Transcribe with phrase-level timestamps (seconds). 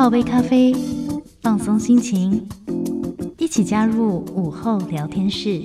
[0.00, 0.74] 泡杯咖啡，
[1.42, 2.48] 放松心情，
[3.36, 5.62] 一起加入午后聊天室。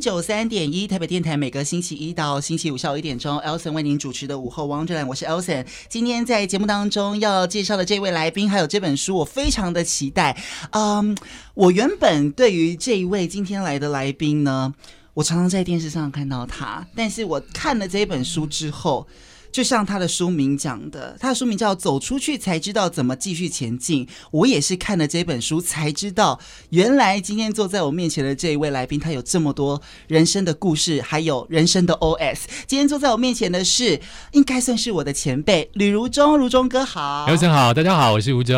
[0.00, 5.66] 九三点一台北电台，每个星期一到星期五下午一点钟，Elson 为您主持的午后汪志兰，我是 Elson。
[5.90, 10.34] 今天在节目当中要介绍的这位来宾，还有这本书，我非常的期待。
[10.70, 11.14] 嗯，
[11.52, 14.72] 我原本对于这一位今天来的来宾呢，
[15.12, 19.06] 我常常在电视上看到他，但是我看了这本书之后。
[19.52, 24.06] 就像他的书名讲的，他的书名叫《走出去才知道怎么继续前进》。
[24.30, 26.38] 我也是看了这本书才知道，
[26.70, 32.40] 原来今天坐在我面前的这一位来宾，他有这么多人生的故事，还有人生的 OS。
[32.66, 34.00] 今天坐在我面前的是，
[34.32, 37.26] 应该算是我的前辈吕如中，如中哥好。
[37.26, 38.56] 刘晨好，大家好，我是吴中。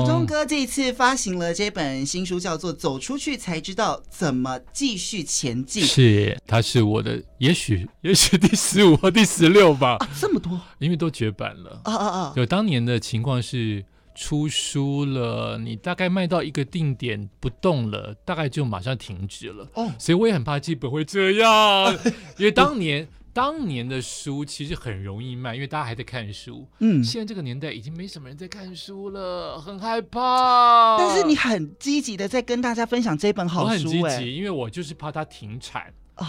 [0.00, 5.82] 如中哥这一次发行了这本新书，叫做《走出去才知道怎么继续前进》。
[5.86, 9.96] 是，他是我的，也许也许第十五或第十六吧。
[10.00, 12.32] 啊这么多，因为都绝版了啊啊啊！
[12.34, 19.68] 就当年的情况是出书了，你大概卖到一个定点不动了，大概就马上停止了。
[19.74, 21.96] 哦，所以我也很怕基本会这样，
[22.36, 26.66] 因为当年当年的书其实很容易卖，因为大家还在看书。
[26.80, 30.98] 嗯，现在这个年代已经没什么人在看书了，很害怕。
[30.98, 36.26] 但是你很积极的在跟大家分享这本好书，我很积极，因为我就是怕它停产啊。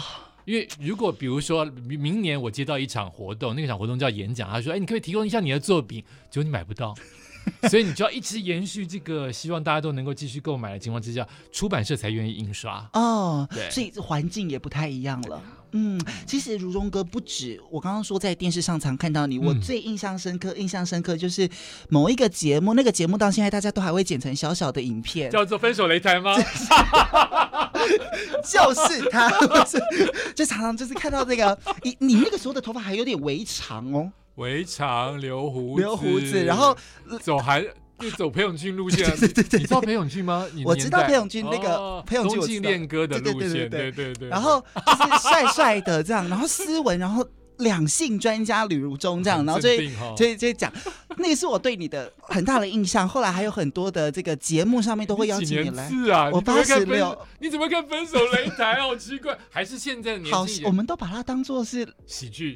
[0.50, 6.96] 因为如果比如说明年我接到一场活动，那个场活动叫演讲，他说：“哎，你可以提供一下你的作品，结果你买不到，
[7.70, 15.40] 所以你就要一直延续这个，希望大家都能够继续购买的情况之下，出版社才愿意印刷。”哦，对，所以环境也不太一样了。
[15.72, 21.50] 嗯，其实如中哥不止我刚刚说在电视上常看到你，我最印象深刻、印象深刻就是
[21.90, 26.36] 某一个节目，那个节目到现在大家都还会剪成小小的影片，叫做《分手擂台》吗？
[28.44, 29.30] 就是他，
[29.66, 29.82] 是
[30.36, 36.76] 就常常就是看到这个，你你那个时候的头发还有点微长哦，微长留胡子，留胡子，然后
[37.22, 37.66] 走还。
[38.02, 40.46] 就走裴勇俊路线， 对对对，你知道裴勇俊吗？
[40.66, 44.30] 我知道裴勇俊那个裴勇俊，东晋恋歌的路线，对对对。
[44.30, 47.28] 然后就是帅帅的这样，然后斯文，然后。
[47.60, 49.70] 两性专家吕如中这样，然后就
[50.16, 50.72] 就就讲，
[51.18, 53.08] 那是我对你的很大的印象。
[53.08, 55.90] 后来还有很多的这个节目上面都会邀请你来。
[55.90, 58.82] 是啊，我八十六，你怎么看分手擂台？
[58.82, 60.20] 好奇怪，还是现在？
[60.32, 62.56] 好，我们都把它当做是喜剧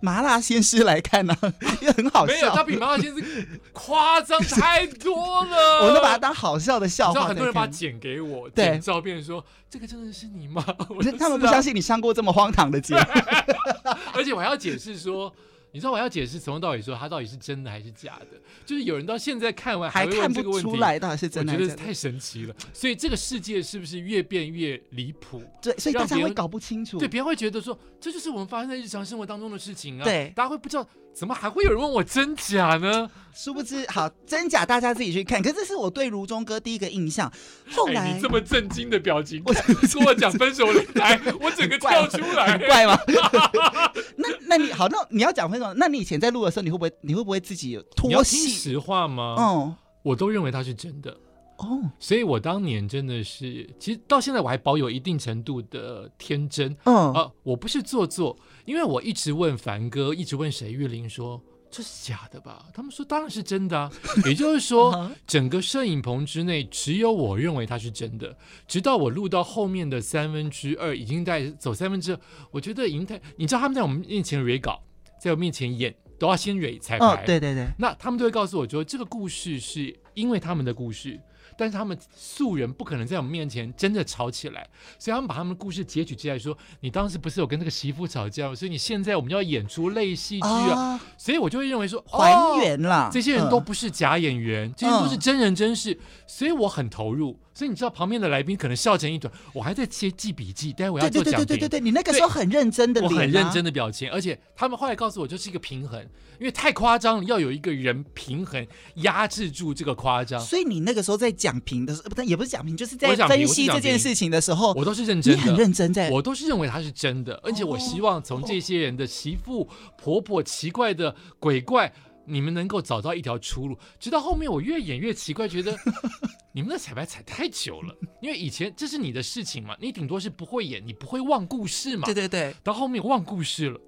[0.00, 1.36] 麻辣鲜师来看呢，
[1.80, 2.32] 也很好笑。
[2.32, 5.80] 没有，它比麻辣鲜师夸张太多了。
[5.82, 7.26] 我们都把它当好笑的笑话。
[7.26, 9.44] 很多人把剪给我，对照片说。
[9.70, 10.64] 这个真的是你吗？
[10.88, 13.00] 我是他们不相信你上过这么荒唐的节目，
[14.14, 15.34] 而且我还要解释说，
[15.72, 22.54] 你知道我要解释从头到尾说他到底是真的还是假的，就是有人到现在看完还，还看不出来到底是真的，我觉得太神奇了。
[22.72, 25.42] 所以这个世界是不是越变越离谱？
[25.62, 30.86] 对，所以大家会搞不清楚，对，别人会觉得说这就是我们发生在日常生活当中的事情啊，对，大家会不知道。
[31.14, 33.08] 怎么还会有人问我真假呢？
[33.32, 35.40] 殊不知，好真假大家自己去看。
[35.40, 37.32] 可是这是我对如中哥第一个印象。
[37.70, 42.98] 后来、哎、你这么震惊的表情，我跟我讲分手擂台，我整个跳出来，很怪吗？
[44.16, 48.48] 那那你好，那你要讲分手，那你以前在录的时候，你会不会你会不会自己拖戏？
[48.48, 49.36] 实话吗？
[49.38, 51.16] 嗯，我都认为他是真的。
[51.58, 56.76] 哦，所以我当年真的是，其实到现在我还保有一定程度的天真。
[56.84, 58.36] 嗯啊，我不是做作。
[58.64, 63.92] 因为我一直问凡哥，一直问沈玉林说：“这是假的吧？”他们说：“当然是真的啊。
[64.24, 68.36] ”也就是说，整个摄影棚之内只有我认为它是真的。
[68.66, 72.20] 直到我录到后面的三分之二，已经在走三分之二，
[72.50, 73.20] 我觉得已经太……
[73.36, 74.82] 你知道他们在我们面前蕊稿，
[75.20, 77.04] 在我面前演，都要先蕊彩排。
[77.06, 77.68] 哦，对对对。
[77.78, 81.20] 那他们都会告诉我说，这个故事是因为他们的故事。
[81.56, 84.68] 但是他们素人不可能在我们面前真的吵起来，
[84.98, 90.78] 所以他们把他们的故事截取出来说：“你当时不是有跟那个媳妇吵架，所以你现在我们要演出类戏剧啊。
[90.78, 97.38] 啊”所以我就会认为说还原了，这些人都不是假演员，嗯、这些都是真人真事，所以我很投入。
[97.54, 101.46] 所以你知道旁边的来宾可能笑成一团，我还在记记笔记，待会我要做讲评。
[101.46, 106.00] 对对对对对，你那个时候很认真的我很认真的表情，而且他们后来告诉我，就是一个平衡，
[106.40, 108.66] 因为太夸张了，要有一个人平衡
[108.96, 110.40] 压制住这个夸张。
[110.40, 121.92] 所以你那个时候在讲评的时候，不，也不是讲评，就是在分析这件事情的时候，我，我都是认真的，你很认真在，我都是认为他是真的，而且我希望从这些人的媳妇、婆婆奇怪的鬼怪。
[122.26, 123.78] 你们能够找到一条出路。
[123.98, 125.76] 直到后面我越演越奇怪，觉得
[126.52, 127.94] 你们的彩排踩太久了。
[128.20, 132.04] 因为以前这是你的事情嘛，你顶多是不会演，你不会忘故事嘛。
[132.06, 132.54] 对对对。
[132.62, 133.80] 到后面忘故事了。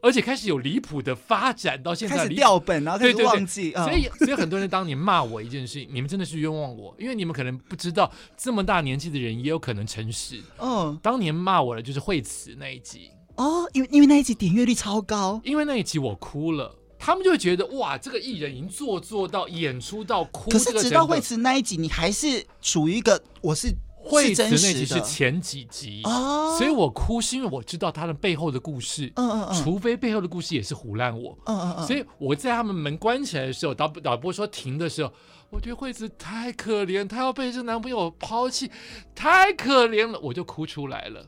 [0.00, 3.72] 而且开始有离谱的发展，到现在开始掉本，然后开始忘记。
[3.72, 10.40] 所以，所以很多人当年骂我一件事情，你们真的是冤枉我，因为你们可能不知道，这么大年纪的人也有可能诚实。
[10.60, 20.50] 嗯，当年骂我的就是惠慈那一集哦，因为因为那一集点阅率超高，因为那一集我哭了，他们就会觉得哇，这个艺人已经做作到演出到哭。
[20.50, 23.74] 可是直到惠子那一集，你还是处于一个我是。
[24.00, 29.12] 惠子那集是前几集，哦、所以我哭是因为我知道他的背后的故事。
[29.16, 31.36] 嗯嗯嗯，除非背后的故事也是胡烂我。
[31.44, 35.12] 嗯嗯嗯，所以我在他们门关起来的时候，导导播说停的时候，
[35.50, 38.70] 我觉得惠子太可怜，她要被这男朋友抛弃，
[39.14, 41.26] 太可怜了，我就哭出来了。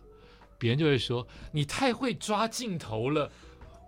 [0.57, 3.31] 别人就会说你太会抓镜头了。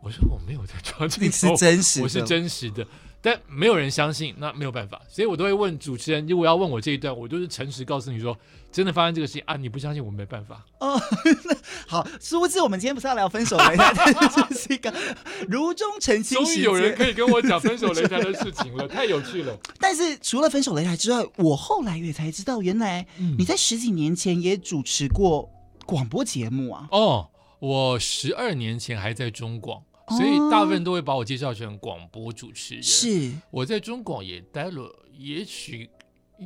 [0.02, 2.86] 我说我没有在抓镜头，你是真实的，我是真实的。
[3.24, 8.36] 但没有人相信，那没有办法，所以我都会问主持人，如果要问我这一段，我就是诚实告诉你说，
[8.72, 10.66] 真的发生这个事情啊，你不相信我没办法。
[10.80, 11.00] 哦，
[11.86, 14.92] 好，殊不知我们今天不是要聊分手擂台，这 是一个
[15.48, 16.36] 如中澄清。
[16.36, 19.56] 终于有人可以跟我讲分手擂台的 事情了，太有趣了。
[19.78, 23.06] 但是除了分手擂台之外，我后来也才知道，原来
[23.38, 25.48] 你在十几年前也主持过
[25.86, 26.88] 广播节目啊。
[26.90, 29.80] 哦，我十二年前还在中广。
[30.16, 32.82] 所以大部分都会把我介绍成广播主持人。
[32.82, 35.88] 是，我在中广也待了，也许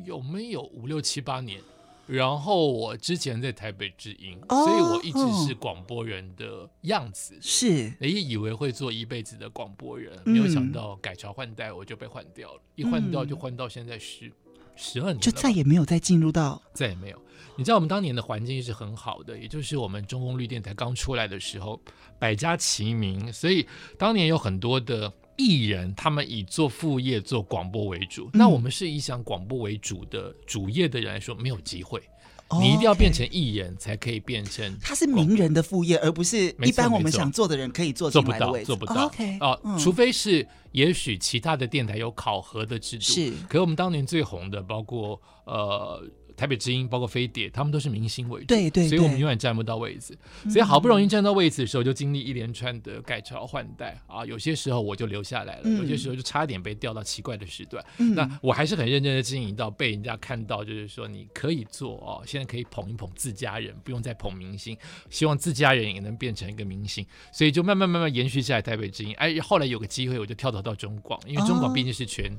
[0.05, 1.61] 有没有五六七八年。
[2.07, 7.37] 然后我之前在台北之音，哦、所以我一直是广播人的样子。
[7.41, 12.61] 是，也以为会做一辈子的广播人，没有想到改朝换代我就被换掉了。
[12.61, 14.31] 嗯、一换掉就换到现在十
[14.77, 17.21] 十二年，就再也没有再进入到，再也没有。
[17.57, 21.81] 你知道我们当年的环境是很好的，也就是我们中共绿电台刚出来的时候，
[22.19, 23.67] 百家齐名，所以
[23.99, 28.27] 当年有很多的艺人，他们以做副业做广播为主。
[28.27, 32.01] 嗯、那我们是以想广播为主的主业的人来说，没有机会。
[32.49, 34.79] 哦、你一定要变成艺人，才可以变成。
[34.81, 38.13] 他是名人的副业，而不是一般我们想做的人可以做的。
[38.13, 39.07] 做不到，做不到。
[39.07, 43.03] 哦、OK，啊，嗯、除非是也许其他的电台有考核的制度。
[43.03, 43.33] 是。
[43.49, 46.07] 可是我们当年最红的，包括呃。
[46.37, 50.17] 台北之音，包括飞碟，他们都是明星为主，对对，所以我们永远站不到位置。
[50.51, 54.25] 所以好不容易站到位置的时候，就经历一连串的改朝换代啊。
[54.27, 57.83] 有些时候我就留下来了，有些时候就差点被调到奇怪的时段。
[58.15, 64.77] 那我还是很认真的经营到被人家看到，就是说你可以做哦，现在可以捧一捧自家人，不用再捧明星。
[65.09, 68.63] 希望自家人也能变成一个明星，所以就慢慢慢慢延续下来。
[68.63, 72.31] 台北之音，哎，后来有个机会，我就跳槽到中广，因为中广毕竟是全。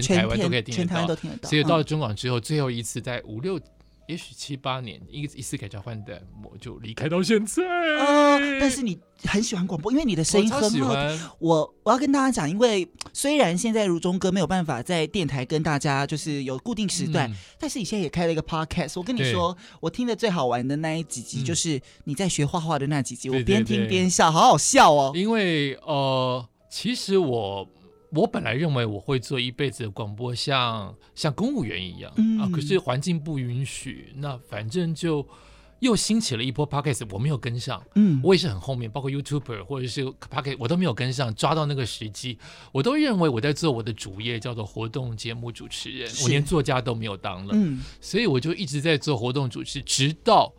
[0.00, 3.60] 全台湾都可以听得到，所以到了中广之后，最后一次在五六，
[4.08, 7.62] 也许七八年，一一次改朝换的，我就离开到现在。
[8.58, 10.94] 但是你很喜欢广播，因为你的声音很好。
[11.38, 18.94] 我我要跟大家讲，因为虽然现在如中哥没有办法在电台跟大家就是有固定时段，但是你现在也开了一个 podcast。
[18.96, 25.12] 我跟你说，我听的最好玩的那一几集，就是你在学画画的那几集，我边听边笑，好好笑哦。
[25.14, 27.68] 因为呃，其实我。
[28.14, 35.26] 我本来认为我会做一辈子的广播像，像像公务员一样、嗯、啊，可是环境不允许，那反正就
[35.80, 42.38] 又兴起了一波 podcast，我没有跟上，嗯，我也是很后面，包括 YouTuber 或者是 podcast，我都没有跟上，抓到那个时机，
[42.70, 50.52] 我都认为我在做我的主业，叫做活动节目主持人，我连作家都没有当了，嗯，所以我就一直在做活动主持，直到。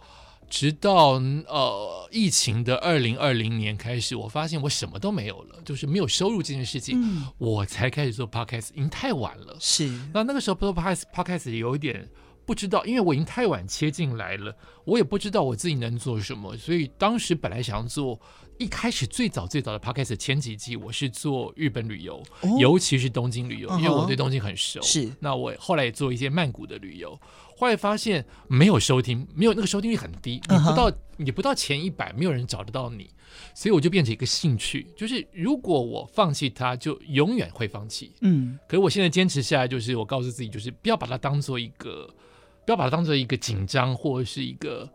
[0.53, 1.13] 直到
[1.47, 9.57] 呃疫情的二零二零年开始，我发现我什么都没有了，就是没有收入这件事情，嗯、我才开始做 podcast，已经太晚了。
[9.59, 12.07] 是，那那个时候做 podcast，podcast 有一点
[12.45, 14.55] 不知道，因为我已经太晚切进来了，
[14.85, 18.21] 我也不知道我自己能做什么，所以当时本来想要做。
[18.57, 24.81] 一开始最早最早的 podcast 前几季，我是做日本旅游，哦、尤其是东京旅游，因为我对东京很熟。
[24.81, 27.19] 是，那我后来也做一些曼谷的旅游，
[27.57, 33.09] 后来发现没有收听，没有那个收听率很低，你不到你不到前一百，没有人找得到你，
[33.55, 38.13] 所以我就变成一个兴趣，就是如果我放弃它，就永远会放弃。
[38.21, 42.07] 嗯，可是我现在坚持下来，就是我告诉自己，就是不要把它当做一个，
[42.65, 44.87] 不要把它当做一个紧张或者是一个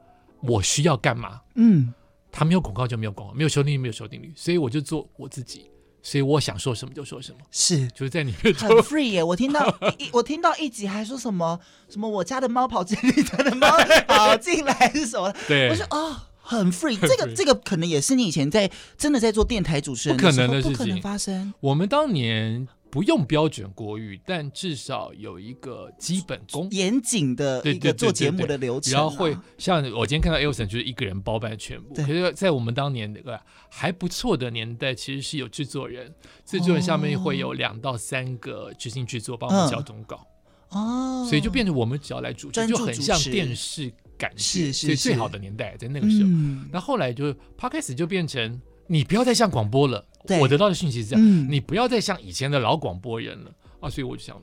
[0.42, 1.40] 我需要干嘛。
[1.56, 1.92] 嗯。
[2.30, 5.70] 他没有广告就没有广告，没有收听率没有收听率，所以我就做我自己，
[6.02, 9.22] 所以我想说什么就说什么，是就是在里面很 free 耶。
[9.22, 9.66] 我听到
[9.98, 11.58] 一我听到一集还说什么
[11.88, 13.68] 什么我家的猫跑进你家的猫
[14.06, 15.34] 跑进来是什么？
[15.46, 16.98] 对，我说哦，很 free。
[17.00, 21.52] 这个这个可能也是你以前在真的在做电台主持人可能的事情，不可能发生。
[21.60, 31.94] 我们当年不用标准国语，但至少有一个基本功，严谨的一个做节目的流程，啊，然后会像我今天看到 Elson 就是一个人包办全部。
[31.94, 36.14] 可是，在我们当年那个还不错的年代，其实是有制作人，
[36.46, 40.26] 制作人下面会有两到三个执行制作帮我们交通稿。
[40.70, 46.28] 哦，所以就变成我们只要来主持，就很像电视感觉，所以最好的年代在那个时候。
[46.72, 50.06] 那、嗯、后来就 Podcast 就变成你不要再像广播了。
[50.36, 53.88] 我得到的讯息是这样，嗯、你不要再像以前的老广播人了啊！
[53.88, 54.36] 所以我就想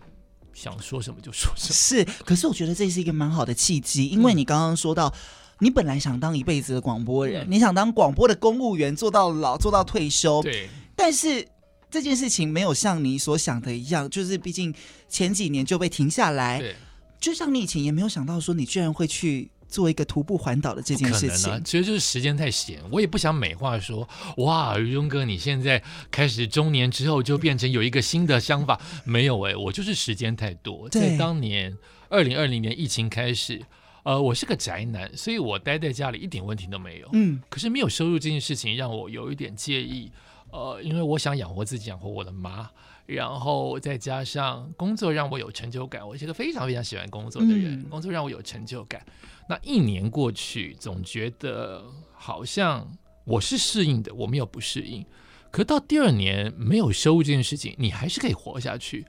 [0.53, 1.73] 想说什么就说什么。
[1.73, 5.13] 是，可是我觉得这是一个蛮好的契机，因为你刚刚说到，嗯、
[5.59, 10.41] 你本来想当一辈子的广播人，嗯、你想当广播的公务员，做到老，做到退休。
[10.41, 10.69] 对。
[10.95, 11.45] 但是
[11.91, 14.73] 这件事情没有像你所想的一样，就是毕竟
[15.09, 16.59] 前几年就被停下来。
[16.59, 16.75] 对。
[17.19, 19.51] 就像你以前也没有想到说，你居然会去。
[19.75, 30.87] 做一个徒步环岛的这件事情，啊、其实就是时间太闲，我也不想美化说，哇，于中哥你现在开始中年之后就变成有一个新的想法，没有哎、欸，我就是时间太多。
[30.87, 31.77] 对在当年
[32.07, 33.61] 二零二零年疫情开始，
[34.03, 37.09] 呃，我是个宅男，所以我待在家里一点问题都没有。
[37.11, 40.09] 嗯，可是没有收入这件事情让我有一点介意，
[40.51, 42.69] 呃，因为我想养活自己，养活我的妈。
[43.05, 49.05] 然后再加上工作让我有成就感，我是个非常非常喜欢工作的人，嗯、工作让我有成就感。
[49.47, 52.91] 那一年过去，总觉得好像
[53.25, 55.05] 我是适应的，我没有不适应。
[55.51, 59.05] 可到第二年没有收入这件事情，你还是可以活下去，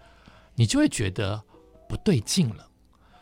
[0.55, 1.43] 你就会觉得
[1.89, 2.69] 不对劲了。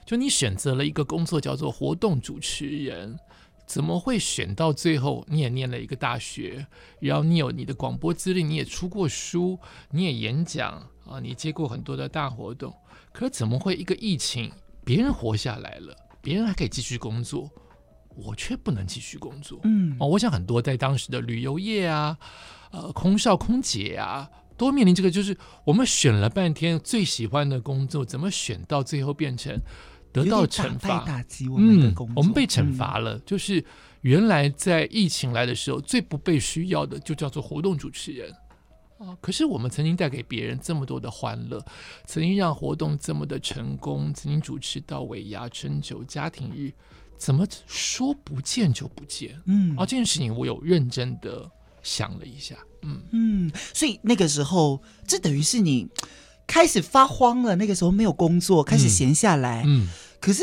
[0.04, 3.18] 就你选择了一个工作叫做活动主持人。
[3.66, 5.24] 怎么会选到最后？
[5.28, 6.66] 你也念了一个大学，
[7.00, 9.58] 然后你有你的广播资历，你也出过书，
[9.90, 10.72] 你也演讲
[11.06, 12.74] 啊，你接过很多的大活动。
[13.12, 14.52] 可是怎么会一个疫情，
[14.84, 17.50] 别人活下来了，别人还可以继续工作，
[18.16, 19.60] 我却不能继续工作？
[19.64, 22.18] 嗯，哦，我想很多在当时的旅游业啊，
[22.70, 29.58] 呃，空少空姐啊，都面临这个，就是我们选了半天最喜欢的工作，怎么选到最后变成？
[30.14, 31.04] 得到惩罚，
[31.58, 33.16] 嗯，我们被惩罚了。
[33.16, 33.62] 嗯、就是
[34.02, 38.32] 原来在疫情来的时候，最不被需要的就叫做活动主持人
[38.98, 39.18] 啊。
[39.20, 41.60] 可是我们曾经带给别人这么多的欢乐，
[42.06, 46.72] 曾经让活动这么的成功，曾经主持到尾牙、春酒、家庭日，
[47.18, 49.36] 怎么说不见就不见？
[49.46, 51.50] 嗯，啊，这件事情我有认真的
[51.82, 55.88] 想了一下，嗯嗯，所以那个时候，这等于是你
[56.46, 57.56] 开始发慌了。
[57.56, 59.84] 那个时候没有工作，开始闲下来，嗯。
[59.84, 59.88] 嗯
[60.20, 60.42] 可是，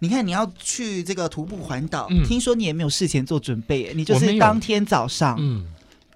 [0.00, 5.66] 你看，你要去这个徒步环岛，嗯、听说你也没有事前做准备，你就是当天早上，嗯，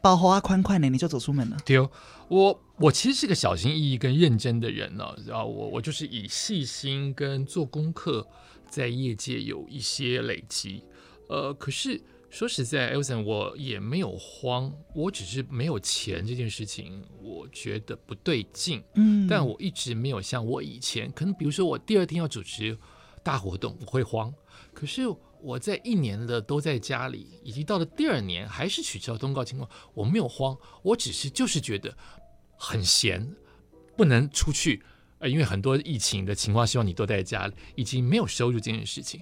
[0.02, 1.56] 包袱啊宽宽的，你就走出门了。
[1.64, 1.80] 对，
[2.28, 8.26] 我我其实是个小心翼翼跟认真的人呢、啊，然后我我就是以细心跟做功课，
[8.68, 10.82] 在业界有一些累积。
[11.30, 11.98] 呃，可是
[12.30, 18.82] 说实在，Elson 我也没有慌，我只是没有钱这件事情，我觉得不对劲。
[18.94, 22.76] 嗯，但我一直没有像我以前，可能比如说我第二天要主持。
[23.20, 24.32] 大活动我会慌，
[24.72, 25.02] 可是
[25.42, 31.94] 我在一年的都在家里，以及到了第二年还是取消通告情况，我没有慌，我只是就是觉得
[32.56, 33.34] 很闲，
[33.98, 34.82] 不能出去，
[35.18, 39.20] 呃，因为很多疫情的情况，希望你都在家里，已经没有收入这件事情，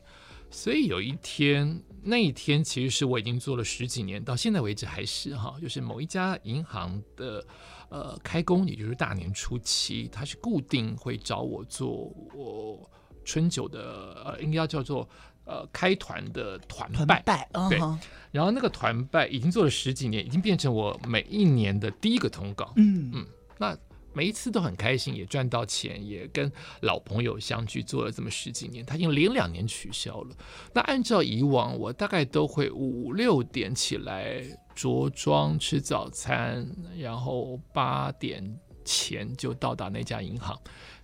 [0.56, 7.46] 所以有一天，那一天其实是我已经做了十几年，到现在为止还是哈，就是某一家银行的
[7.90, 12.90] 呃开工，也就是大年初七，他是固定会找我做我。
[13.22, 15.06] 春酒的呃，应该要叫做
[15.44, 17.78] 呃开团的团拜，团拜对。
[17.80, 17.98] Uh.
[18.30, 22.72] 然后那个团拜已经做了十几年，已经变成我每一年的第一个通告。
[22.76, 23.26] 嗯嗯，
[23.58, 23.76] 那
[24.16, 28.82] 每一次都很开心，也赚到钱，也跟老朋友相聚，做了这么十几年。
[28.86, 30.34] 他已经连两年取消了。
[30.72, 34.42] 那按照以往，我大概都会五六点起来
[34.74, 40.58] 着装吃早餐，然后八点前就到达那家银行。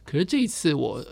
[0.04, 1.04] 可是这一次我。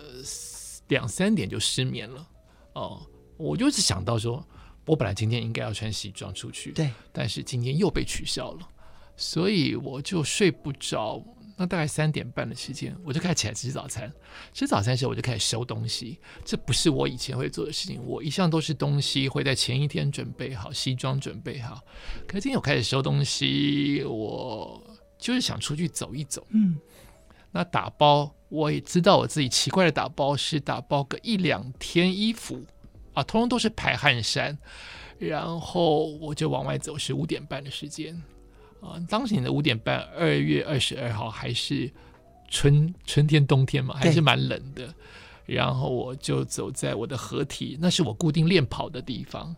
[0.91, 2.29] 两三点就失眠了，
[2.73, 3.01] 哦，
[3.37, 4.45] 我就是想到说，
[4.85, 8.69] 我本来今天应该要穿西装出去，对，但是今天又被取消了，
[9.17, 11.25] 所以我就睡不着。
[11.61, 14.11] 那大概三点半的时间，我就开始起来吃早餐。
[14.55, 16.19] 吃早餐的时候，我就开始收东西。
[16.43, 21.79] 这不是我以前会做的事情，我一向都是东西会在前一天准备好，西装准备好。
[22.27, 24.83] 可是今天我开始收东西，我
[25.19, 26.47] 就是想出去走一走。
[26.49, 26.79] 嗯，
[27.53, 28.35] 那打包。
[28.49, 32.65] 我也知道我自己奇怪的打包是打包个一两天衣服
[33.13, 34.59] 啊，通通都是排汗衫，
[35.19, 38.21] 然后我就往外走，是五点半的时间
[38.81, 39.01] 啊。
[39.09, 41.91] 当时的五点半，二月二十二号还是
[42.49, 44.93] 春春天冬天嘛，还是蛮冷的。
[45.47, 49.55] 然后我就走在我的合体，那是我固定练跑的地方，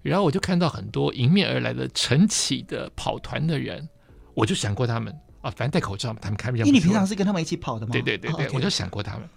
[0.00, 3.86] 然后我就看到很多迎面而来的晨起的跑团的人，
[4.32, 5.14] 我就闪过他们。
[5.42, 6.64] 啊，反正戴口罩，他们看不见。
[6.66, 7.92] 因为你平常是跟他们一起跑的吗？
[7.92, 9.28] 对对对我就闪过他们。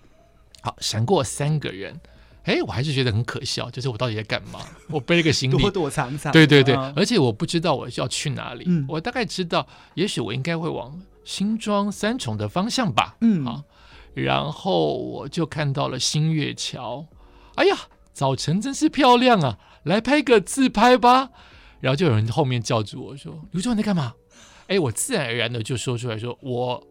[0.62, 2.00] 好，闪过三个人，
[2.48, 4.62] 哎，我还是觉得很可笑，就是我到底在干嘛？
[4.90, 6.32] 我背了个行李，躲躲藏藏。
[6.32, 8.64] 对对对，而且我不知道我要去哪里。
[8.68, 13.18] 嗯、我大概知道，也许我应该会往新庄三重的方向吧。
[13.20, 13.64] 嗯，好，
[14.14, 17.06] 然后我就看到了新月桥。
[17.56, 17.78] 哎呀，
[18.14, 19.60] 早晨真是漂亮啊！
[19.84, 21.30] 来拍个自拍吧。
[21.82, 24.14] 然后就有人后面叫住我说：“刘总，你在干嘛？”
[24.68, 26.82] 哎，我自然而然的就说出来说：“我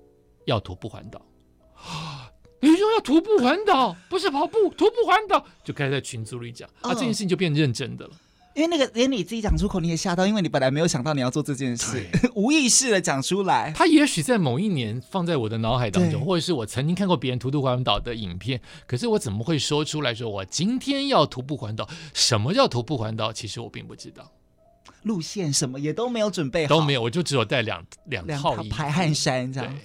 [0.44, 1.20] 要徒步环岛。”
[2.70, 8.12] 你说要徒步环岛，不是跑步，徒步环岛，就开始在群组里讲，啊，这件事情就变认真的了。
[8.54, 12.02] 因为那个连你自己讲出口你也吓到，因为你本来没有想到你要做这件事，
[12.34, 13.70] 无意识的讲出来。
[13.76, 21.86] 他也许在某一年放在我的脑海当中，或者是我曾经看过别人徒步环岛的影片，可是我怎么会说出来说我今天要徒步环岛？
[22.14, 23.30] 什么叫徒步环岛？
[23.30, 24.32] 其实我并不知道。
[25.02, 29.78] 路线什么也都没有准备好，都没有，我就只有带两两套排汗衫这样，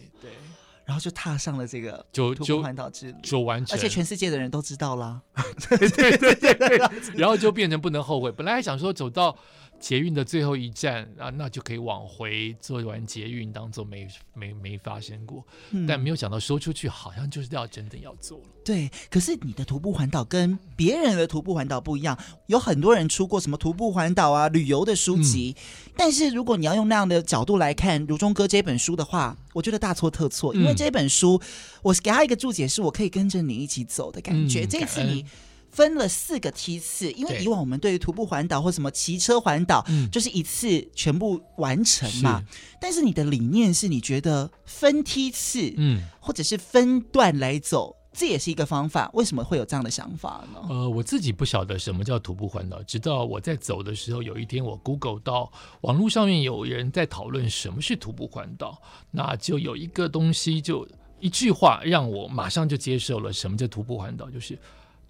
[0.85, 5.21] 然后就踏上了这个就徒步环岛之旅，就完全，而且全世界的人都知道啦，
[5.69, 6.77] 对对对对对，
[7.15, 8.31] 然后就变成不能后悔。
[8.31, 9.38] 本来还想说走到。
[9.81, 15.43] 捷运的最后一站啊，那就可以往回做完捷运，当做没没没发生过。
[15.71, 18.45] 嗯、但没有想到说出去，好像就是要真的要做了。
[18.63, 25.55] 对，可是你的徒步环岛跟别人的徒步环岛不一样，有很多人出过什么徒步环岛啊、旅游的书籍。
[25.57, 30.53] 嗯、但是如果你要用那样的角度来看如中哥这本书的话，我觉得大错特错。
[30.53, 31.41] 因为这本书，
[31.81, 34.63] 我给他一个注解，是我可以跟着你一起走的感觉。
[34.63, 35.25] 嗯、这次你。
[35.71, 42.39] 分了四个梯次，因为以往我们对于徒步环岛或什么骑车环岛，对就是一次全部完成嘛。
[42.39, 49.09] 是但是你的理念是你觉得分梯次，嗯，或者是分段来走，这也是一个方法。
[49.13, 50.59] 为什么会有这样的想法呢？
[50.69, 55.51] 呃，我自己不晓得什么叫徒步环岛，直到我在走的时候，有一天我 Google 到
[55.81, 60.87] 网络上面有人在讨论什么是徒步环岛，那就有一个东西，就
[61.19, 64.59] 一句话让我马上就接受了什么叫徒步环岛，就是。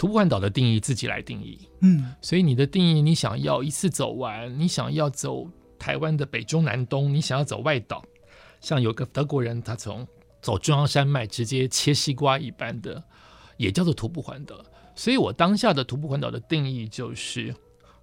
[0.01, 8.03] 徒步环岛的定义自己来定义，嗯，所以你的定义，你想要一次走完，你想要走台湾的北中南东，你想要走外岛，
[8.61, 10.07] 像有个德国人，他从
[10.41, 13.03] 走中央山脉直接切西瓜一般的，
[13.57, 14.55] 也叫做徒步环岛。
[14.95, 17.53] 所以我当下的徒步环岛的定义就是，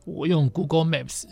[0.05, 1.25] 我用 Google Maps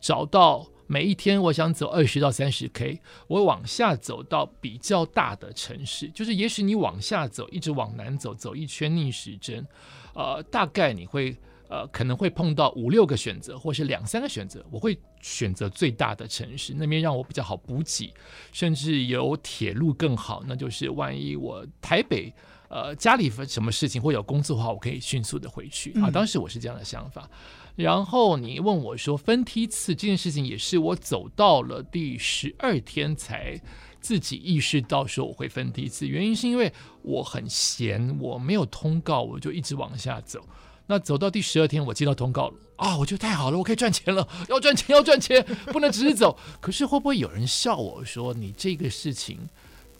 [0.00, 9.66] 找到每一天我想走二十到三十 K，我往下走到比较大的城市，就是也许你往下走，一直往南走，走一圈逆时针。
[10.14, 11.36] 呃，大概你会
[11.68, 14.64] 呃可能会碰到五六个选择，或是两三个选择。
[14.70, 18.12] 我会选择最大的城市，那边让我比较好补给，
[18.52, 20.42] 甚至有铁路更好。
[20.46, 22.32] 那就是万一我台北
[22.68, 26.10] 呃家里什么事情或有工作的话，我可以迅速的回去啊。
[26.10, 27.28] 当时我是这样的想法。
[27.30, 33.60] 嗯、然后你问我说分梯次这件事情，也是我走到了第十二天才。
[34.02, 40.46] 自己意识到说我会分第一次，原因是因为我很闲，我没有通告，我就一直往下走。
[40.88, 46.36] 那走到第十二天，我接到通告了啊，我觉得太好了，我可以赚钱了，要赚钱要赚钱，不能只是走。
[46.60, 49.38] 可是会不会有人笑我说你这个事情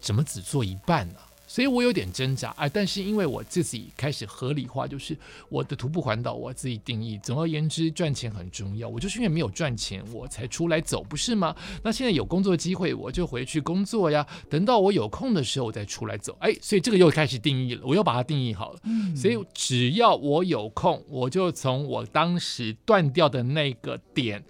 [0.00, 1.14] 怎么只做一半呢？
[1.52, 5.14] 所以我有点挣扎啊，但是因为我自己开始合理化，就是
[5.50, 7.20] 我的徒步环岛我自己定义。
[7.22, 8.88] 总而言之，赚钱很重要。
[8.88, 11.54] 我就是因为没有赚钱，我才出来走，不是吗？
[11.82, 14.26] 那现在有工作机会，我就回去工作呀。
[14.48, 16.34] 等到我有空的时候，我再出来走。
[16.40, 18.80] 哎，所以这个又开始定义了，我又把它定义好了。
[18.84, 24.42] 嗯，所以只要我有空，我就从我当时断掉的那个点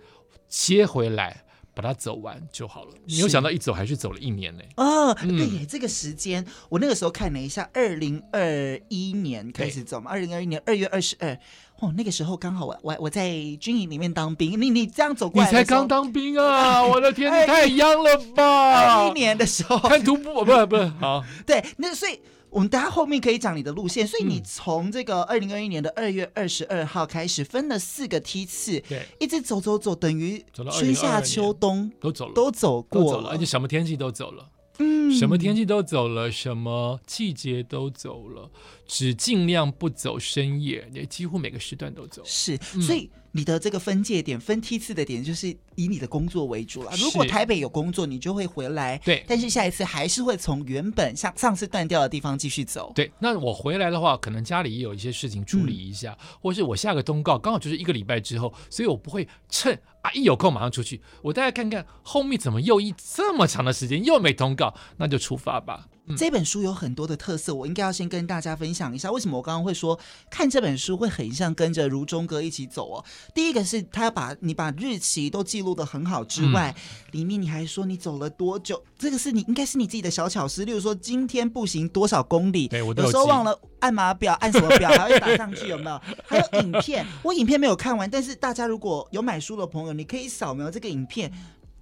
[0.49, 1.45] 切回来。
[1.75, 2.91] 把它走完就好了。
[3.07, 4.63] 没有想到一走还是走了一年呢？
[4.77, 11.39] 哦，对耶，这个时间我那个时候看了一下，二零二一年开始走嘛，二零二一年二月二十二。
[11.81, 13.31] 哦，那个时候刚好我我我在
[13.61, 14.61] 军营里面当兵。
[14.61, 16.81] 你你这样走过来，你才刚当兵啊！
[16.87, 19.05] 我的天，你太 young 了吧？
[19.05, 21.25] 二一年的时候看徒步，不不好。
[21.47, 22.21] 对，那所以。
[22.53, 33.21] 我们大家后面可以讲你的路线，所以你从这个二零二一年的二月二十二号开始分了四个梯次，对，一直走走走，等于春夏秋冬都走了，都走过。
[33.23, 38.51] 了，而且什么天气都走了，嗯，什么天气都走了，什么季节都走了，
[38.87, 43.11] 只尽量不走深夜，也几乎每个时段都走，是，所以。
[43.33, 46.93] 你的这个分界点、分梯次的点，就是以你的工作为主了。
[46.99, 48.99] 如果台北有工作，你就会回来。
[48.99, 52.93] 对，但是下一次还是会从原本像上次断掉的地方继续走。
[52.95, 61.01] 对，那我回来的话，可能家里也有一些事情处理一下，嗯、或是我下个通告刚好就是一个礼拜之后，所以我不会趁啊一有空马上出去。
[61.23, 65.89] 我大概看看后面怎么又一这么长的时间又没通告，那就出发吧。
[66.13, 69.11] 嗯、这本书有很多的特色，我应该要先跟大家分享一下。
[69.11, 69.99] 为什么我刚刚会说
[70.31, 73.05] 看这本书会很像跟着如中哥一起走哦？
[73.35, 80.65] 第一个是他把你把日期都记录的很好之外，嗯、里面你还说你走了多久，这个是你应该是你自己的小巧思。
[80.65, 86.01] 例如说今天步行多少公里，对，我有，有时候忘了按码表，按什么表还会打上去，有没有？
[86.25, 91.33] 还有影片，我影片没有看完，但是大家如果有买书的朋友，你可以扫描这个影片。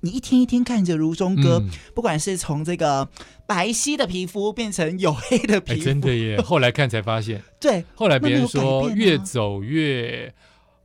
[0.00, 3.08] 你一天一天看着如中哥，嗯、不管是从这个
[3.46, 6.40] 白皙的皮肤变成黝黑的皮肤，真的耶！
[6.42, 10.32] 后来看才发现，对，后来别人说越走越，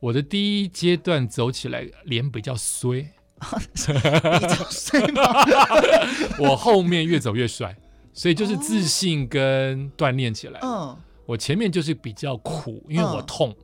[0.00, 3.10] 我的第一阶段走起来脸比较衰，
[3.72, 5.22] 比较衰吗？
[6.38, 7.76] 我后面越走越帅，
[8.12, 10.60] 所以就是自信跟锻炼起来。
[10.62, 13.50] 嗯，我前面就是比较苦，因为我痛。
[13.50, 13.62] 嗯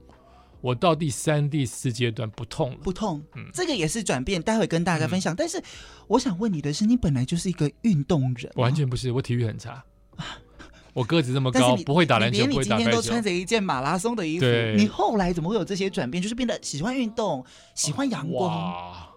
[0.62, 5.34] 我到第三、第四阶段不痛了，不痛，嗯，这个也是转变，待会跟大家分享。
[5.34, 5.60] 嗯、但是
[6.06, 9.84] 我想问你的是，你本来就是一个运动人，完全不是，我体育很差，
[10.94, 12.84] 我个子这么高，不会打篮球，不会打篮球。
[12.84, 14.46] 你今天都穿着一件马拉松的衣服，
[14.76, 16.22] 你后来怎么会有这些转变？
[16.22, 17.44] 就是变得喜欢运动，
[17.74, 18.48] 喜欢阳光。
[18.48, 19.10] 哇，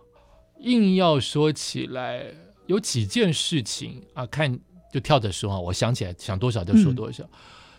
[0.62, 2.26] 硬要说起来，
[2.66, 4.60] 有几件事情啊，看
[4.92, 7.24] 就跳着说啊，我想起来想多少就说多少。
[7.24, 7.30] 嗯、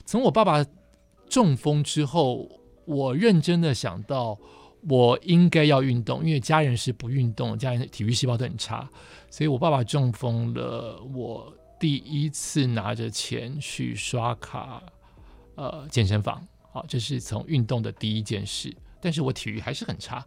[0.05, 0.65] 从我爸爸
[1.29, 2.49] 中风之后。
[2.87, 4.39] 我认真的想到，
[4.89, 8.89] 我应该要运动，因为家人是不运动，家人体育细胞都很差，
[9.31, 14.83] 所以我爸爸中风了，我第一次拿着钱去刷卡，
[15.57, 20.25] 呃，健身房，好，这是从运动的第一件事，但是我体育还是很差，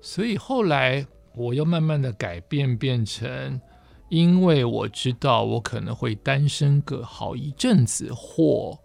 [0.00, 3.60] 所以后来我又慢慢的改变，变成，
[4.08, 8.78] 因为我知道我可能会单身个好一阵子或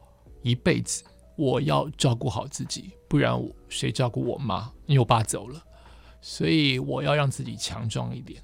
[0.43, 1.03] 一辈子。
[1.35, 3.37] 我要照顾好自己，不然
[3.69, 4.71] 谁照顾我妈？
[4.85, 5.61] 因为我爸走了，
[6.21, 8.41] 所以我要让自己强壮一点。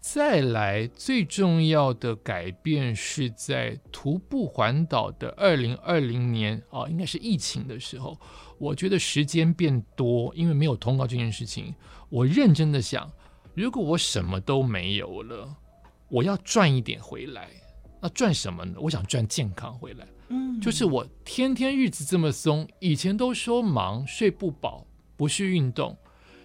[0.00, 8.18] 再来，最重要的改变是在徒步环岛的二零二零年啊，应该是疫情的时候，
[8.58, 11.74] 我觉得时间变多，因为没有通告这件事情，
[12.10, 13.10] 我认真的想，
[13.54, 15.56] 如果我什么都没有了，
[16.10, 17.48] 我要赚一点回来。
[18.02, 18.74] 那赚什么呢？
[18.78, 20.06] 我想赚健康回来。
[20.60, 25.96] 就是我天天日子这么松，以前都说忙睡不饱，不去运动，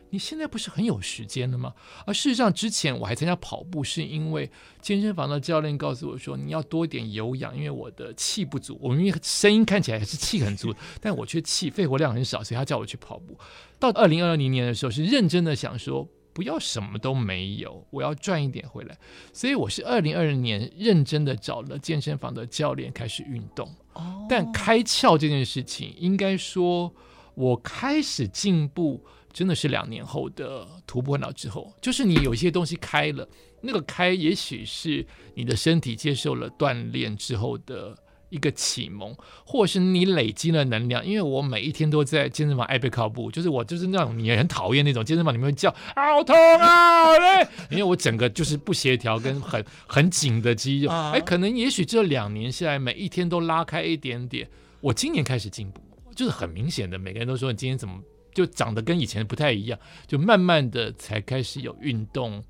[0.10, 1.74] 你现在不是很有时间了吗？
[2.06, 4.50] 而事实上，之前我还参加跑步，是因为
[4.82, 8.78] 健身房的教练告诉我说，你要多一点有氧，因为我的气不足。
[8.82, 13.38] 我明明声音看起来还是气很足， 但我却气肺活量很少，所以他叫我去跑步。
[13.80, 16.08] 到二零二零年的时候，是认真的想说。
[16.40, 18.98] 不要什么都没有，我要赚一点回来。
[19.34, 23.68] 所以我是二零二零年认真的找了健身房的教练开始运动。
[23.92, 26.96] 哦，但开窍这件事情，应该说
[27.36, 33.28] 我开始进步，真的是两年后的徒步脑之后，就是你有一些东西开了，
[33.60, 37.98] 那个开也许是你的身体接受了锻炼之后的。
[38.30, 39.16] 一个启蒙，
[39.46, 54.48] 或是你累积了能量，因为我每一天都在健身房爱背靠步，就是我就是那种你也很讨厌那种健身房里面会叫好痛啊，好累， 因为我整个就是不协调跟很 很紧的肌肉，哎，可能也许这两年下来，每一天都拉开一点点，
[54.82, 55.82] 我今年开始进步，
[56.16, 58.00] 就是很明显的，每个人都说你今天怎么
[58.34, 62.44] 就长得跟以前不太一样，就慢慢的才开始有运动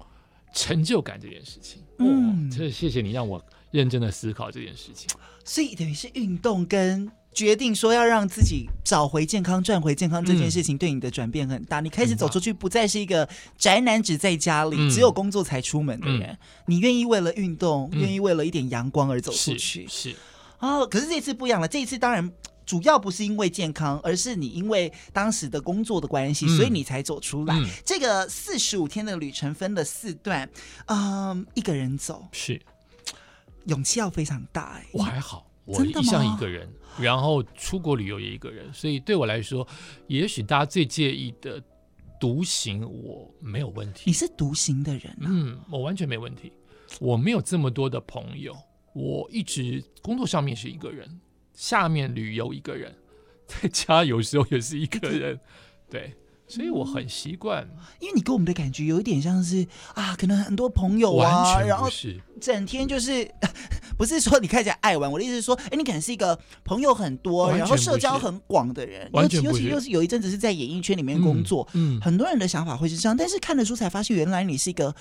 [0.53, 1.81] 成就感这件事情。
[1.99, 3.43] 嗯，真的谢谢你让我。
[3.71, 5.07] 认真的思考这件事情，
[5.43, 11.79] 所以等于是运动跟决定说要让自己找回健康、赚回健康这件事情，对你的转变很大。
[11.79, 16.29] 嗯、你开始走出去，不再是一个宅男，只在家里，嗯、只有工作才出门的人。
[16.31, 19.87] 嗯、你愿意为了运动，愿、嗯、意为了一点阳光而走出去。
[19.87, 20.15] 是，是
[20.59, 21.67] 哦，可是这次不一样了。
[21.67, 22.29] 这一次当然
[22.65, 27.55] 主要不是因为健康，而是你因为当时的工作的关系，嗯、所以你才走出来。
[27.55, 30.49] 嗯、这个四十五天的旅程分了四段，
[30.87, 32.59] 嗯，一个人走是。
[33.65, 36.67] 勇气要非常大哎，我还好，我一向一个人，
[36.99, 39.67] 然后出国旅游也一个人，所以对我来说，
[40.07, 41.61] 也许大家最介意的
[42.19, 44.03] 独行，我没有问题。
[44.05, 45.27] 你是独行的人啊？
[45.27, 46.51] 嗯，我完全没问题。
[46.99, 48.55] 我没有这么多的朋友，
[48.93, 51.19] 我一直工作上面是一个人，
[51.53, 52.95] 下面旅游一个人，
[53.45, 55.39] 在家有时候也是一个人，
[55.89, 56.15] 对。
[56.49, 57.65] 所以我很习惯，
[57.99, 61.87] 因为你给我们的感觉有一点像是啊，可能很多朋友啊，然后
[62.41, 63.29] 整天就是
[63.95, 74.95] 不是说你看起来爱玩，我的意思是说，哎，你可能是一个朋友很多，然后社交很广的人，尤其尤其又是有一阵子是在演艺圈里面工作，嗯，很多人的想法会是这样，但是看了书才发现，原来你是一个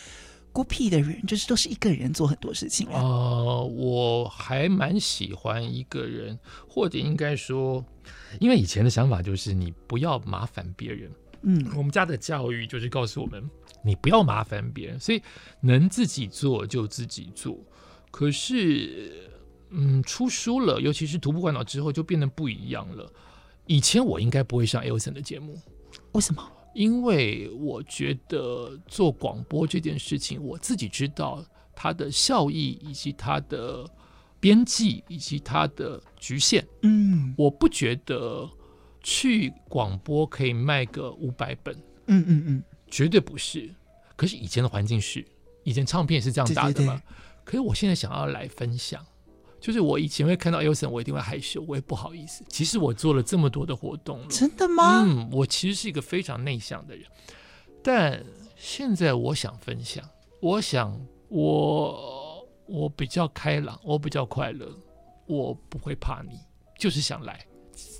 [0.52, 3.00] 孤僻的人，就是都是一个人做很多事情啊。
[3.00, 7.82] 呃，我还蛮喜欢一个人，或者应该说，
[8.38, 11.10] 因为以前的想法就是你不要麻烦别人。
[11.42, 13.48] 嗯，我们家的教育就是告诉我们，
[13.82, 15.22] 你不要麻烦别人，所以
[15.60, 17.58] 能自己做就自己做。
[18.10, 19.30] 可是
[19.70, 23.12] 嗯，出书了，尤其是徒步环岛之后，就变得不一样了。
[23.66, 25.60] 以前我应该不会上 Elson 的节目，
[26.12, 26.42] 为什么？
[26.74, 33.88] 因为我觉得做广播这件事情，我自己知道它的效益以及它的
[34.38, 36.64] 边际以及它的局限。
[36.82, 38.48] 嗯，我不觉得
[39.08, 41.74] 去广播可以卖个五百本。
[42.08, 43.74] 嗯嗯嗯，绝对不是。
[44.16, 45.24] 可是以前的环境是，
[45.64, 46.72] 以前唱片是这样打的嘛。
[46.72, 47.02] 对对对。
[47.42, 49.02] 可是我现在想要来分享。
[49.58, 52.44] 就是我以前会看到 Elson，我一定会害羞，我也不好意思。
[52.48, 55.02] 其实我做了这么多的活动，真的吗？
[55.04, 57.04] 嗯，我其实是一个非常内向的人，
[57.82, 58.22] 但
[58.56, 60.08] 现在我想分享，
[60.40, 60.96] 我想
[61.28, 64.68] 我我比较开朗，我比较快乐，
[65.26, 66.38] 我不会怕你，
[66.78, 67.44] 就是想来。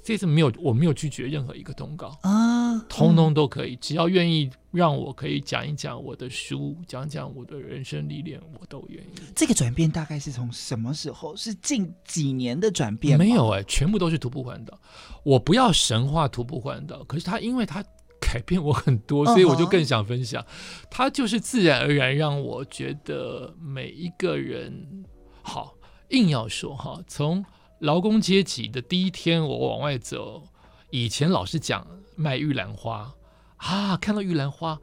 [0.05, 9.09] 这次没有，我没有拒绝任何一个通告啊，通通都可以，只要愿意让我可以讲一讲我的书，讲讲我的人生历练，我都愿意。
[9.37, 11.37] 这个转变大概是从什么时候？
[11.37, 13.19] 是近几年的转变？
[13.19, 14.81] 没有哎、欸，全部都是徒步环岛。
[15.23, 17.85] 我不要神话徒步环岛，可是他因为他
[18.19, 20.43] 改变我很多，所以我就更想分享。
[20.91, 25.05] 他就是自然而然让我觉得每一个人
[25.43, 25.75] 好，
[26.09, 27.45] 硬要说哈，从。
[27.81, 30.43] 劳工阶级的第一天，我往外走，
[30.91, 31.87] 以前老是讲
[32.17, 33.15] 卖玉兰花
[33.57, 34.81] 啊，看到玉兰花，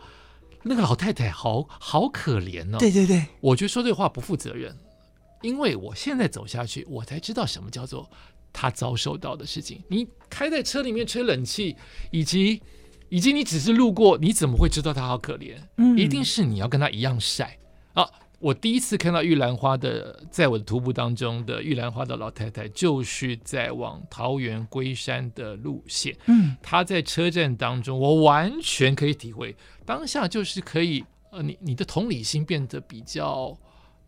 [0.63, 2.77] 那个老太太好好可怜哦。
[2.79, 4.77] 对对对，我觉得说这话不负责任，
[5.41, 8.09] 因为我现在走下去，我才知道什么叫做
[8.53, 9.83] 他遭受到的事情。
[9.89, 11.75] 你开在车里面吹冷气，
[12.11, 12.61] 以及
[13.09, 15.57] 以及你只是路过，你怎么会知道他好可怜？
[15.77, 17.59] 嗯，一定是你要跟他一样晒
[17.93, 18.09] 啊。
[18.45, 26.15] 我第一次看到玉兰花的，在我的徒步当中的玉兰花的老太太，就是在往桃园龟山的路线。
[26.27, 33.57] 嗯，她在车站当中，我完全可以体会当下就是可以，呃，你你的同理心变得比较。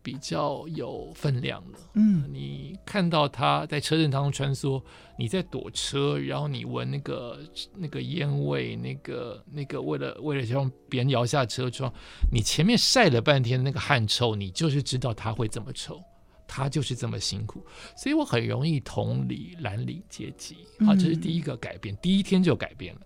[0.02, 1.78] 比较有分量了。
[1.94, 4.82] 嗯，你看到他在车阵当中穿梭，
[5.18, 7.38] 你在躲车，然后你闻那个
[7.76, 11.92] 那个烟味，那个那个为了为了让别人摇下车窗，
[12.32, 16.00] 你前面晒了半天那个汗臭，你就是知道他会这么臭，
[16.46, 17.62] 他就是这么辛苦，
[17.96, 20.56] 所以我很容易同理蓝领阶级。
[20.86, 23.00] 好，这是第一个改变，嗯、第一天就改变了。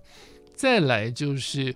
[0.55, 1.75] 再来就是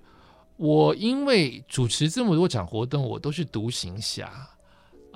[0.56, 4.48] 我因为主持这么多场活动，我都是独行侠。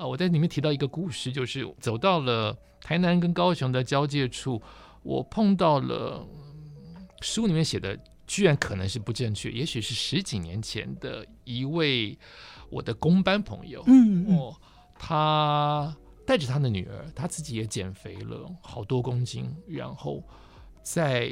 [0.01, 4.61] 啊，我在里面提到一个故事，就是走到了台南跟高雄的交界处，
[5.03, 6.27] 我碰到了
[7.21, 12.19] 书里面写的，居然可能是不正确，也许是十几年前的一位
[12.71, 14.57] 我的工班朋友，嗯，嗯，哦，
[14.99, 15.95] 他
[16.27, 20.25] 带着他的女儿，他自己也减肥了好多公斤，然后
[20.83, 21.31] 在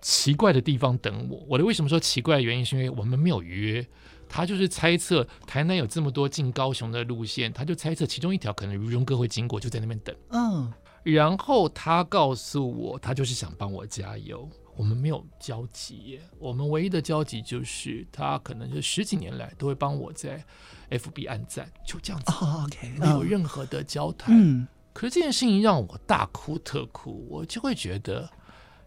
[0.00, 1.44] 奇怪的地方等我。
[1.46, 3.86] 我的为什么说奇怪的原因，是因为我们没有约。
[4.28, 10.14] 他就是猜测台南有这么多进高雄的路线，他就猜测其中一条可能如荣哥会经过，就在那边等。
[10.30, 14.48] 嗯，然后他告诉我，他就是想帮我加油。
[14.76, 20.44] 我们没有交集，我们唯一的交集就是他可能就十几年来都会帮我在
[20.90, 22.30] FB 按赞，就这样子。
[22.32, 24.36] Oh, OK，没有任何的交谈。
[24.38, 28.28] 嗯，可是这件事情让我大哭特哭，我就会觉得，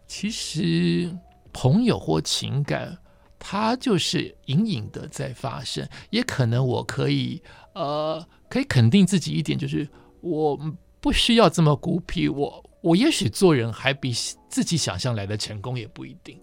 [0.06, 1.12] 其实
[1.52, 2.95] 朋友或情感。
[3.39, 7.41] 它就是隐隐的在发生，也可能我可以，
[7.73, 9.88] 呃，可以肯定自己一点，就是
[10.21, 10.60] 我
[10.99, 14.13] 不需要这么孤僻，我我也许做人还比
[14.49, 16.39] 自己想象来的成功，也不一定。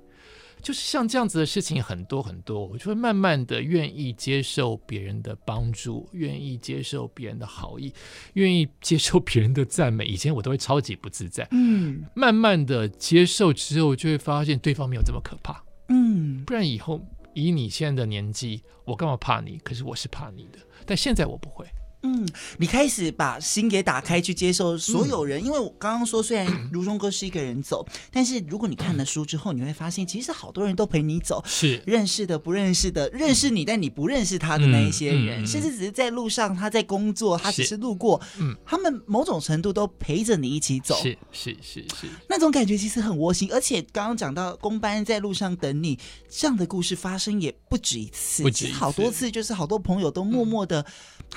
[0.62, 7.92] 就是像这样子的事情很多很多，我就会慢慢的愿意接受别人的帮助，愿意接受别人的好意，
[8.32, 10.06] 愿意接受别人的赞美。
[10.06, 15.62] 以前我都会超级不自在，嗯，慢慢的接受之后，就会发现对方没有这么可怕。
[15.88, 17.00] 嗯，不然以后
[17.34, 19.58] 以你现在的年纪，我干嘛怕你？
[19.58, 21.66] 可是我是怕你的，但现在我不会。
[22.06, 25.40] 嗯，你开始把心给打开，去接受所有人。
[25.40, 31.80] 嗯、因为我刚刚说，虽然如中哥是一个人走，但是如果你看了书之后，你会发现，其实好多人都陪你走，是。
[31.86, 37.76] 认识的、不认识的，认识你但你不认识他的那一些人，嗯嗯、甚至只是在路上他在工作，他只是。
[37.76, 43.52] 路过，嗯，他们某种程度都陪着你一起走，是是是是，那种感觉其实很窝心。
[43.52, 50.84] 而且刚刚讲到公班在路上等你这样的故事发生也不止一次，不止好多次，就是好多朋友都默默的。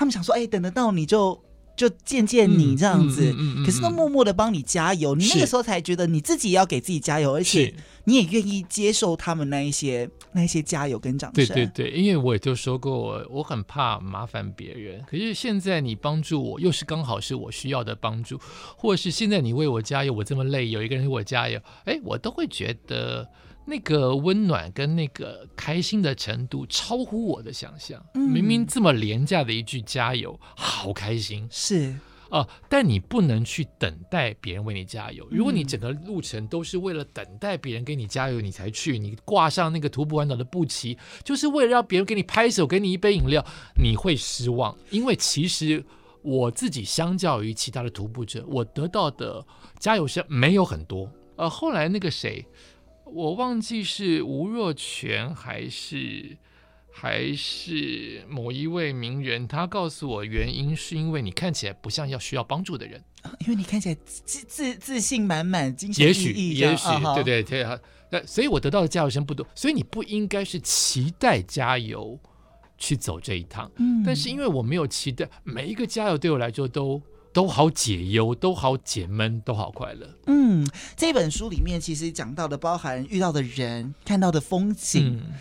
[0.00, 1.38] 他们想说，哎，等得到你就
[1.76, 5.14] 就见见你这样子，嗯嗯嗯嗯、可是都默默的帮你加油。
[5.14, 11.46] 你那个时候才觉得你自己要给自己加油，而且你也愿意接受他们那一些那一些加油跟掌声。
[11.46, 15.04] 对对对，因为我也就说过，我我很怕麻烦别人。
[15.06, 18.40] 可是现在你帮助我，又是刚好是我需要的帮助，
[18.78, 23.28] 或者是现在你为我加油，我这么累，有一个人为我加油，哎，我都会觉得。
[23.64, 28.04] 那个温暖跟那个开心的程度超乎我的想象。
[28.14, 31.46] 嗯、明明这么廉价的一句加油，好开心。
[31.50, 31.94] 是
[32.30, 35.26] 呃，但你不能去等待别人为你加油。
[35.32, 43.44] 如果你整个路程都是为了等待别人给你加油，你才去，你挂上那个徒步环岛的布旗，就是为了让别人给你拍手，给你一杯饮料，
[43.82, 44.78] 你会失望。
[44.90, 45.84] 因为其实
[46.22, 49.44] 我自己相较于其他的徒步者，我得到的
[49.80, 51.10] 加油声没有很多。
[51.34, 52.46] 呃，后来那个谁，
[53.12, 56.38] 我忘记是吴若权还是。
[56.92, 63.02] 还是某一位名人，他告诉我原因是因为你看起来不像要需要帮助的人，
[63.38, 67.78] 因为你看起来自自自信满满，精神奕奕，也许也许、哦、对对对啊，
[68.10, 72.18] 那所以我得到的加油声不多，所以你不应该是期待加油
[72.76, 77.00] 去走这一趟，嗯，但是因为我没有期待，每一个加油对我来说都
[77.32, 80.08] 都好解忧，都好解闷，都好快乐。
[80.26, 85.20] 嗯，这本书里面其实讲到的包含遇到的人，看到的风景。
[85.22, 85.34] 嗯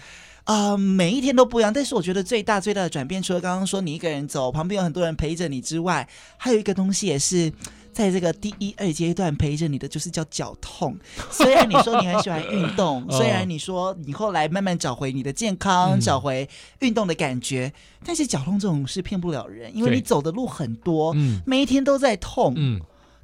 [0.46, 7.54] 啊、呃，每一天都不一样，但是我觉得最大最大的转变，除了刚刚说你一个人走，旁边有很多人陪着你之外，还有一个东西也是
[7.92, 10.98] 在这个第一二阶段陪着你的，就是叫脚痛。
[11.32, 16.48] 虽然你说你很喜欢运动， 虽然你说你后来慢慢找回你的健康，嗯、找回
[16.80, 17.72] 运动的感觉，
[18.06, 21.14] 但是脚痛这种事骗不了人，因为你走的路很多，
[21.46, 22.54] 每一天都在痛。
[22.56, 22.80] 嗯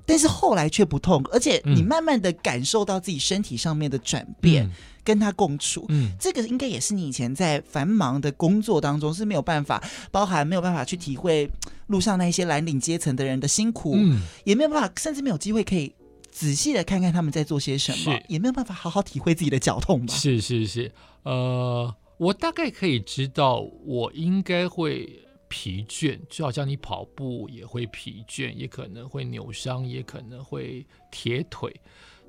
[0.06, 4.72] 但是后来却不痛，而且你慢慢的感受到自己身体上面的转变，嗯、
[5.04, 11.50] 跟他共处，嗯，这个应该也是你以前在繁忙的工作当中是没有办法，包含没有办法去体会
[11.88, 15.92] 路上那些蓝领阶层的人的辛苦，嗯，也没有办法，甚至没有机会可以
[16.32, 20.14] 仔细的看看他们在做些什么，也没有办法好好体会自己的脚痛吧？
[20.14, 20.92] 是是是，
[21.24, 25.22] 呃，我大概可以知道，我应该会。
[25.48, 31.74] 疲倦，就好像你跑步也会疲倦，也可能会扭伤，也可能会铁腿。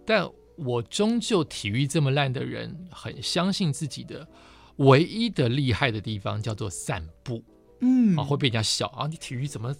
[0.05, 4.27] 但我终究体育这么烂的人，很相信自己的
[4.77, 7.43] 唯一的厉害的地方叫做散步。
[7.81, 9.75] 嗯，啊，会被人家笑啊，你体育怎么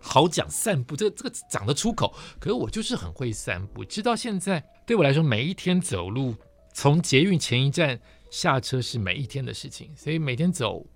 [0.00, 0.94] 好讲散步？
[0.94, 3.84] 这个这个讲得出口，可是我就是很会散步。
[3.84, 6.34] 直到现在，对我来说，每一天走路，
[6.72, 8.00] 从捷运前一站
[8.30, 10.86] 下车是每一天的事情，所以每天走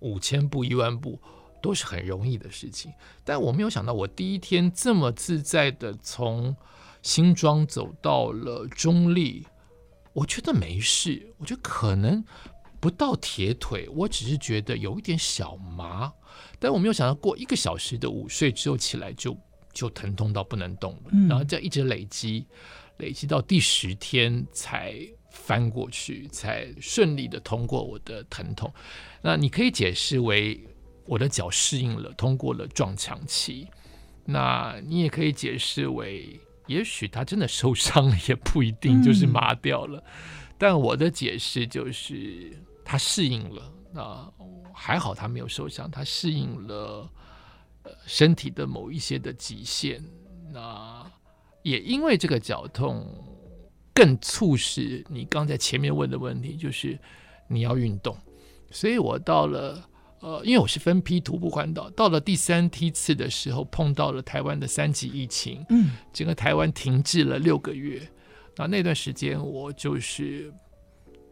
[0.00, 1.20] 五千步、一万步。
[1.64, 2.92] 都是很容易的事情，
[3.24, 6.54] 但我没有想到，我第一天这么自在的从
[7.00, 9.46] 新庄走到了中立，
[10.12, 12.22] 我觉得没事，我觉得可能
[12.80, 16.12] 不到铁腿，我只是觉得有一点小麻，
[16.58, 19.34] 但我没有想到过一个小时的午睡之后起来就
[19.72, 22.46] 就疼痛到不能动了，然后这样一直累积，
[22.98, 24.94] 累积到第十天才
[25.30, 28.70] 翻过去，才顺利的通过我的疼痛。
[29.22, 30.62] 那你可以解释为。
[31.06, 33.68] 我的脚适应了，通过了撞墙期。
[34.24, 39.98] 那你也可以解释为，也许他真的受伤了，也不一定就是麻掉了。
[39.98, 43.70] 嗯、但我的解释就是，他适应了。
[43.92, 44.32] 那
[44.72, 47.06] 还好他没有受伤，他适应了
[47.82, 50.02] 呃身体的某一些的极限。
[50.50, 51.04] 那
[51.62, 53.06] 也因为这个脚痛，
[53.92, 56.98] 更促使你刚才前面问的问题，就是
[57.46, 58.16] 你要运动。
[58.70, 59.86] 所以我到了。
[60.24, 68.00] 呃，因为我是分批徒步环岛，到了第三梯次的时候，碰到了台湾的三级疫情，嗯，整个台湾停滞了六个月。
[68.56, 70.50] 那那段时间，我就是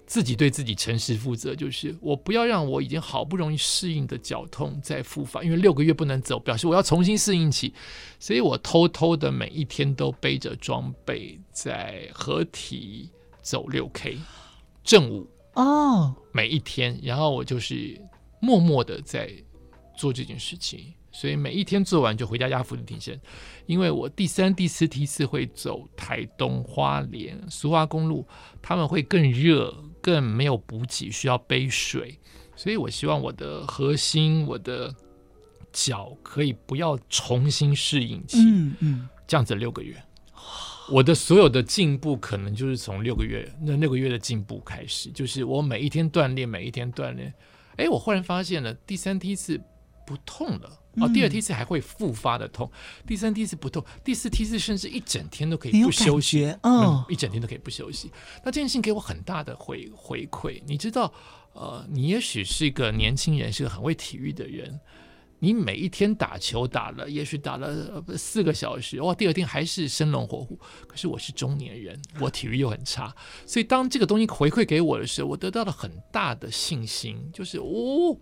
[0.06, 7.72] 自己对自己诚实负责，就是我不要让我已经好不容易适应的脚痛再复发，因为六个月不能走，表示我要重新适应起。
[8.18, 13.08] 所以我偷偷的每一天都背着装备在合体
[13.40, 14.18] 走六 K
[14.84, 17.98] 正午哦，每一天，然后我就是。
[18.42, 19.32] 默默的在
[19.96, 23.18] 做这件事情，所以每一天做完就回家压伏地挺身。
[23.66, 28.26] 因为我第三、第四梯次会走台东花莲苏花公路，
[28.60, 32.18] 他们会更热、更没有补给，需要背水，
[32.56, 34.92] 所以我希望我的核心、我的
[35.72, 38.38] 脚可以不要重新适应期。
[38.40, 40.02] 嗯嗯，这样子六个月，
[40.90, 47.32] 我的所有的进步可能就是从六个月那六个月的进步开始，就是我每一天锻炼，每一天锻炼。
[47.76, 49.60] 哎，我忽然发现了，第三梯次
[50.06, 58.10] 不痛了，哦，第二梯次还会复发的痛，嗯、第三梯次不痛，第四梯次甚至一整天都可以不休息，嗯、哦，一整天都可以不休息。
[58.44, 60.62] 那这件事情给我很大的回回馈。
[60.66, 61.12] 你知道，
[61.52, 64.80] 呃，你也许是一个年轻人，是个很会体育的人。
[65.44, 70.56] 你每一天打球打了，也许打了四个小时，哇，第二天还是生龙活虎。
[70.86, 73.12] 可是我是中年人，我体育又很差，
[73.44, 78.16] 所以当这个东西回馈给我的时候，我得到了很大的信心，就是哦，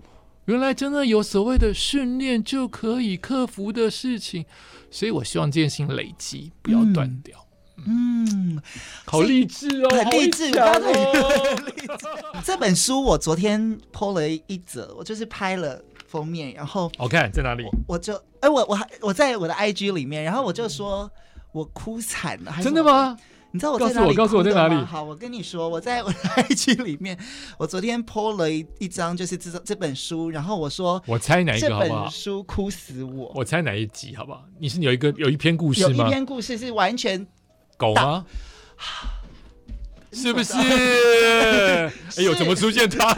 [0.47, 4.47] 原来真的有所谓的训练就可以克服的事情。
[4.91, 7.47] 所以我希望这件事情累积，不要断掉。
[7.87, 8.25] 嗯，
[8.57, 8.63] 嗯，
[9.05, 10.51] 好励志哦，很 励志。
[12.43, 15.85] 这本书我昨天 po 了一则，我就是拍了。
[16.11, 17.65] 封面，然后好看在哪里？
[17.87, 21.09] 我就哎，我我还我在我的 IG 里面，然后我就说
[21.53, 23.17] 我哭惨了，真的吗？
[23.53, 24.15] 你知道我在哪里？
[24.15, 24.75] 告诉我在哪里？
[24.85, 27.17] 好，我跟你说，我在我的 IG 里面，
[27.59, 31.99] 我昨天 po 了一一张，就是这这本书，然后我说，我猜哪一个好不好？
[31.99, 33.31] 这本书哭死我。
[33.35, 34.45] 我猜哪一集好不好？
[34.59, 35.95] 你是有一个有一篇故事吗？
[35.97, 37.27] 有一篇故事是完全
[37.77, 38.25] 狗吗？
[40.13, 40.53] 是不是？
[42.17, 43.15] 哎呦，怎么出现他？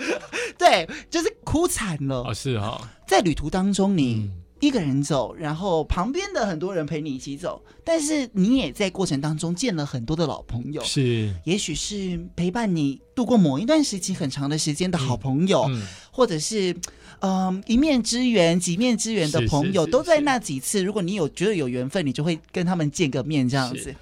[0.58, 2.22] 对，就是哭惨了。
[2.22, 4.14] 啊，是哈、哦，在旅途当中你。
[4.14, 16.72] 嗯一个人走，然后旁边的很多人陪你一起走，但是你也在过程当中见了很多的老朋友，是，也许是陪伴你度过某一段时期很长的时间的好朋友，嗯嗯、或者是
[17.20, 20.82] 嗯、呃、一面之缘、几面之缘的朋友，都在那几次。
[20.82, 23.94] 如果你有觉得有缘分，你就会跟他们见个面这样子。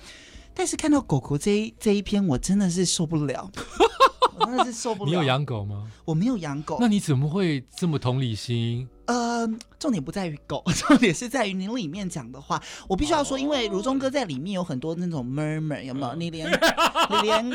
[0.54, 3.50] 是，但是看到狗狗这一这一篇，我真的是受不了。
[4.38, 5.10] 我真的是受不了。
[5.10, 5.86] 你有养狗吗？
[6.04, 6.78] 我没有养狗。
[6.80, 8.88] 那你怎么会这么同理心？
[9.06, 9.46] 呃，
[9.78, 12.60] 重点不在于狗， 重点是在于你里面讲的话。
[12.88, 16.14] 我必须要说，因为如中哥在里面有很多那种 murmur，有没有？
[16.14, 17.52] 你连你连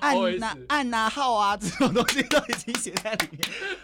[0.00, 3.40] 按呐 按呐号啊这种东西都已经写在里面，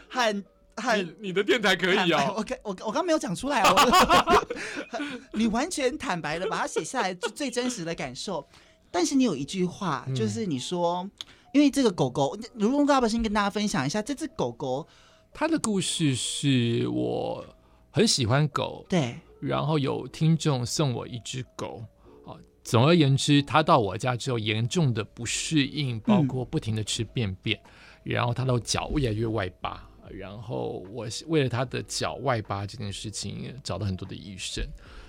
[0.08, 0.44] 很
[0.76, 1.28] 很你。
[1.28, 2.34] 你的电台可以哦。
[2.36, 4.46] 我我我刚没有讲出来哦。
[5.32, 8.46] 你完全坦白的把它写下来，最真实的感受。
[8.90, 10.98] 但是你有一句话，就是你说。
[11.02, 11.10] 嗯
[11.52, 14.86] 因为这个狗狗，如龙爸爸先跟大家分享一下这只狗狗？
[15.32, 17.42] 它的故事是我
[17.90, 21.82] 很喜欢狗，对，然后有听众送我一只狗，
[22.26, 27.58] 啊，总而言之，它到我家之后严重的不适应，包括不停的吃便便，
[28.04, 29.82] 嗯、然后它的脚越来越外八，
[30.12, 34.64] 然后我为了他的脚外八这件事情找了很多的医生，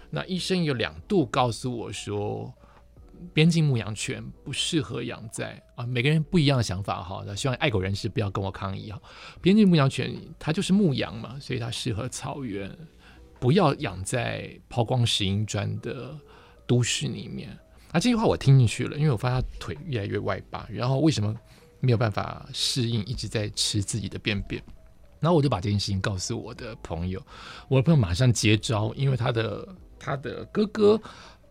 [0.09, 2.53] 那医生有两度告诉我说。
[3.33, 7.23] 边境牧羊犬不适合养在啊，每个人不一样的想法哈。
[7.25, 9.01] 那希望爱狗人士不要跟我抗议哈。
[9.41, 12.71] 边境牧羊犬它就是牧羊嘛，所以它适合草原，
[13.39, 16.15] 不要养在抛光石英砖的
[16.67, 17.49] 都市里面。
[17.91, 21.35] 啊，这句话我听进去了，因为我发现他腿越来越外八，然后为什么
[21.79, 24.61] 没有办法适应，一直在吃自己的便便。
[25.19, 27.21] 然后我就把这件事情告诉我的朋友，
[27.67, 29.67] 我的朋友马上接招，因为他的
[29.99, 30.99] 他的哥哥。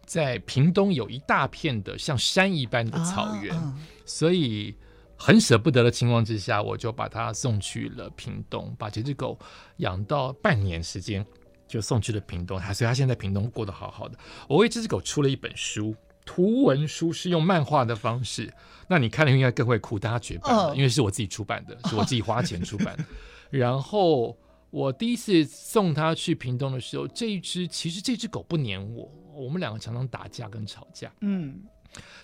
[0.07, 4.73] 在屏东有一大片的像山一般的草原，啊嗯、所以
[5.17, 9.37] 很舍不得的情况之下，我就把它送去了屏东，把这只狗
[9.79, 11.27] 养到半年时间，
[11.67, 12.57] 就送去了屏东。
[12.57, 14.17] 它所以他现在在屏东过得好好的。
[14.49, 15.93] 我为这只狗出了一本书，
[16.25, 18.49] 图文书是用漫画的方式，
[18.87, 23.05] 那你看了应该更会哭，但它绝版了，哦、因为是我自己出版的，是我自己花钱出版的。
[23.51, 24.37] 然后
[24.71, 29.11] 我第一次送它去屏东的时候，这一只其实这只狗不黏我。
[29.35, 31.63] 我们两个常常打架跟吵架，嗯，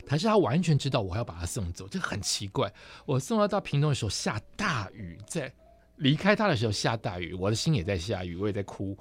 [0.06, 2.72] 但是他完全知道我要把他送走，这很奇怪。
[3.04, 5.52] 我送他到屏东的时候下大雨，在
[5.96, 8.96] 离开他的时候下大雨，我的心也在下雨，我也在哭。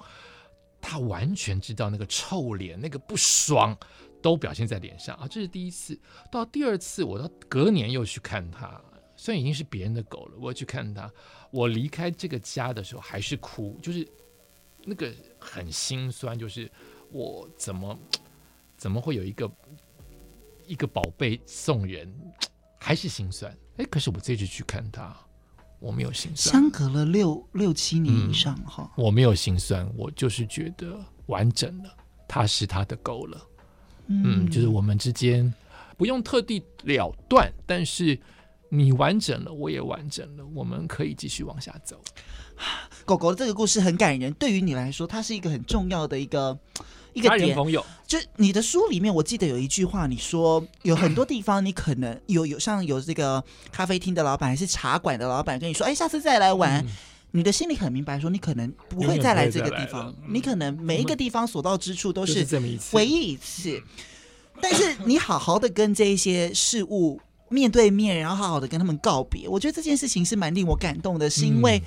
[0.78, 3.74] 他完全知道那个臭脸、那个不爽
[4.20, 5.98] 都表现在脸上啊，这是第一次。
[6.30, 8.78] 到第二次，我到隔年又去看他，
[9.22, 11.08] 虽然已经是别人的狗了，我要去看他。
[11.52, 14.08] 我离开这个家的时候还是哭，就是
[14.84, 16.68] 那个很心酸，就是。
[17.14, 17.98] 我怎么
[18.74, 19.52] 怎么会有一个
[20.66, 22.10] 一个宝贝送人，
[22.80, 23.54] 还是心酸？
[23.76, 25.14] 哎，可是我这次去看他，
[25.78, 26.54] 我没有心酸。
[26.54, 31.94] 相隔了六六七年以上哈、嗯，我没有心酸，我就是觉得完整了，
[32.26, 33.46] 他是他的狗了。
[34.06, 35.52] 嗯，嗯，就是我们之间
[35.98, 38.18] 不用特地了断，但是
[38.74, 42.00] 你完整了，我也完整了，我们可以继续往下走。
[43.04, 46.58] 狗狗这个故事很感人，对于你来说，它是一个很重要的一个。
[47.14, 56.88] 一个点，朋友，就你的书里面，我记得有一句话，你说有很多地方你可能有有像有这个咖啡厅的老板还是茶馆的老板跟你说，哎，下次再来玩，嗯、
[57.32, 62.46] 你的心里很明白，说你可能不会再来这个地方，你可能每一个地方所到之处都是
[62.92, 63.78] 唯一一次，
[64.62, 67.20] 但是你好好的跟这一些事物
[67.52, 71.80] 面对面，然后好好的跟他们告别，我觉得这件事情是蛮令我感动的，是因为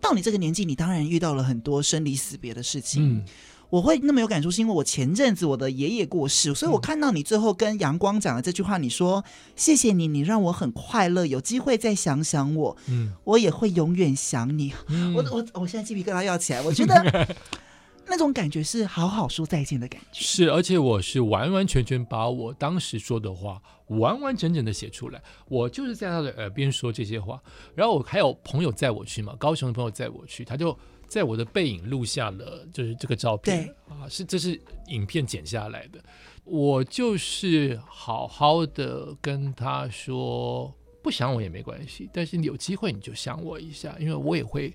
[0.00, 3.16] 到你这个年纪，你当然遇到了很多生离死别的事情。
[3.16, 3.24] 嗯。
[3.70, 9.24] 我会那么有感触，是因为我前阵子我的爷爷过世，所以我看到你最后跟阳光讲的这句话，你说
[9.54, 14.72] 谢谢你，你让我很快乐，有机会再想想我，嗯，我也会永远想你。
[14.88, 17.36] 嗯、我我我现在鸡皮疙瘩要起来，我觉得
[18.10, 20.20] 那种感觉是好好说再见的感觉。
[20.20, 27.40] 是，而且我是完完全全把我当时说的话完完整整的写出来，我就是在他的耳边说这些话，
[27.74, 30.76] 然后我还有朋友载我去嘛，高雄的朋友载我去，他就。
[31.10, 34.56] 在我的背影录下了，就是这个照片对啊，是这是
[34.86, 35.98] 影片剪下来的。
[36.44, 44.72] 我就是好好的跟他说，不想我也没关系，但是你有机会你就想我一下，因为我也会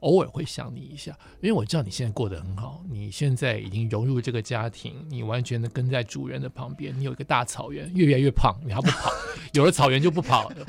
[0.00, 9.10] 偶尔会想你一下，因为我知道你现在过得很好，你现在已经融入这个家庭，你完全的跟在主人的旁边，你有一个大草原，越来越胖，你还不跑，
[9.54, 10.66] 有了草原就不跑了。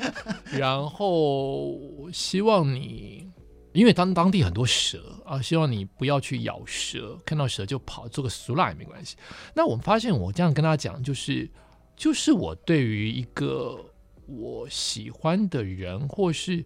[0.50, 1.78] 然后
[2.12, 3.28] 希望你，
[3.72, 9.16] 因为当当地很多蛇啊，希望你不要去咬蛇，看到蛇就跑，做个俗辣也没关系。
[9.54, 11.48] 那我们发现，我这样跟他讲，就是
[11.94, 13.78] 就是我对于一个
[14.26, 16.64] 我喜欢的人，或是。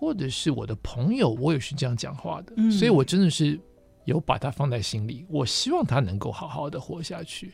[0.00, 3.60] 或者是我的朋友，我也是这样讲话的，嗯，所以我真的是
[4.06, 5.26] 有把他放在心里。
[5.28, 7.52] 我希望他能够好好的活下去，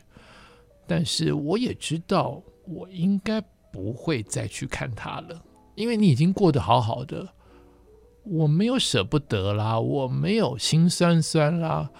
[0.87, 5.43] 但是我也知道，我应该不会再去看他了，
[5.75, 7.27] 因为你已经过得好好的，
[8.23, 11.91] 我没有舍不得啦，我没有心酸酸啦。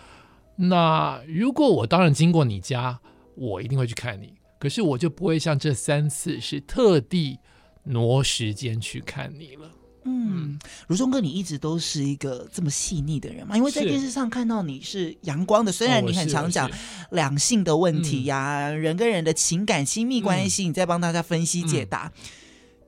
[0.55, 2.97] 那如果我当然经过你家，
[3.35, 7.37] 我一定会去看你，可是我就不会像这三次是特地
[7.83, 9.69] 挪时间去看你了。
[10.07, 13.57] 嗯，如中哥，你一直都是一个这么细腻的人嘛？
[13.57, 16.71] 因为在电视上看到你是阳光的，虽然你很常讲
[17.11, 22.21] 两性的问题呀、啊嗯，人跟人的情感亲密关系，嗯、你在帮大家分析解答、嗯。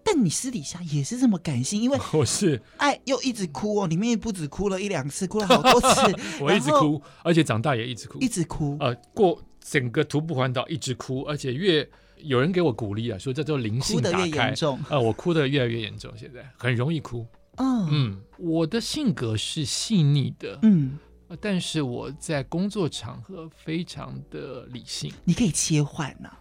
[0.03, 6.15] 但你私底下也是这么感性，因为 我是爱又一直哭哦，里面不止哭了一两次，哭了好多次。
[6.39, 8.77] 我一直哭，而且长大也一直哭，一直哭。
[8.79, 11.87] 呃，过整个徒步环岛一直哭，而且越。
[12.19, 14.17] 有人给我鼓励啊，说这叫灵性打开。
[14.17, 17.25] 哭得越严重，呃，我哭得越来越严重，现在很容易哭。
[17.57, 20.97] 哦、嗯，我的性格是细腻的，嗯，
[21.41, 25.11] 但是我在工作场合非常的理性。
[25.25, 26.39] 你可以切换呢、啊？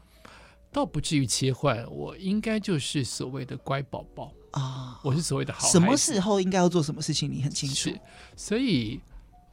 [0.71, 5.67] 倒不至于切换，我应该就是所谓的乖宝宝啊，我是所谓的好。
[5.69, 7.91] 什么时候应该要做什么事情，你很清楚。
[8.37, 9.01] 所以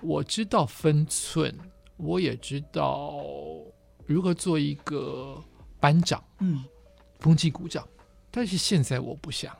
[0.01, 1.57] 我知道分寸，
[1.97, 3.23] 我也知道
[4.05, 5.41] 如何做一个。
[5.80, 6.63] 班长，嗯，
[7.19, 7.88] 风纪股长，
[8.32, 9.55] 但是现在我不想，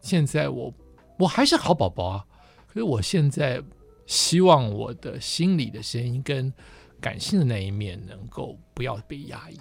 [0.00, 0.72] 现在我
[1.18, 2.26] 我还是好宝宝啊，
[2.66, 3.62] 可是我现在
[4.06, 6.52] 希望我的心里的声音跟
[7.00, 9.58] 感性的那一面能够不要被压抑。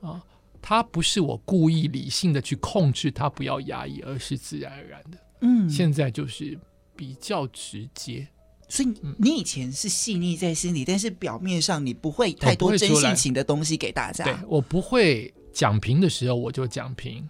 [0.00, 0.24] 啊，
[0.62, 6.58] 他不是我故意理性的去控制他不要压抑，而是自然而然的，嗯，现在就是
[6.96, 8.26] 比较直接。
[8.70, 14.22] 所以你以前是细腻在心里，但是表面上你不会太多真性情的东西给大家。
[14.22, 17.28] 对，我不会讲评的时候我就讲评，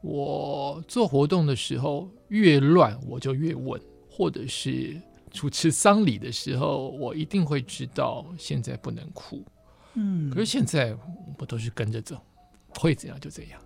[0.00, 3.78] 我做活动的时候越乱我就越稳，
[4.10, 4.98] 或者是
[5.30, 9.44] 主持丧礼的时候，我一定会知道现在不能哭。
[9.92, 10.96] 嗯，可是现在
[11.38, 12.18] 我都是跟着走，
[12.78, 13.60] 会怎样就怎样。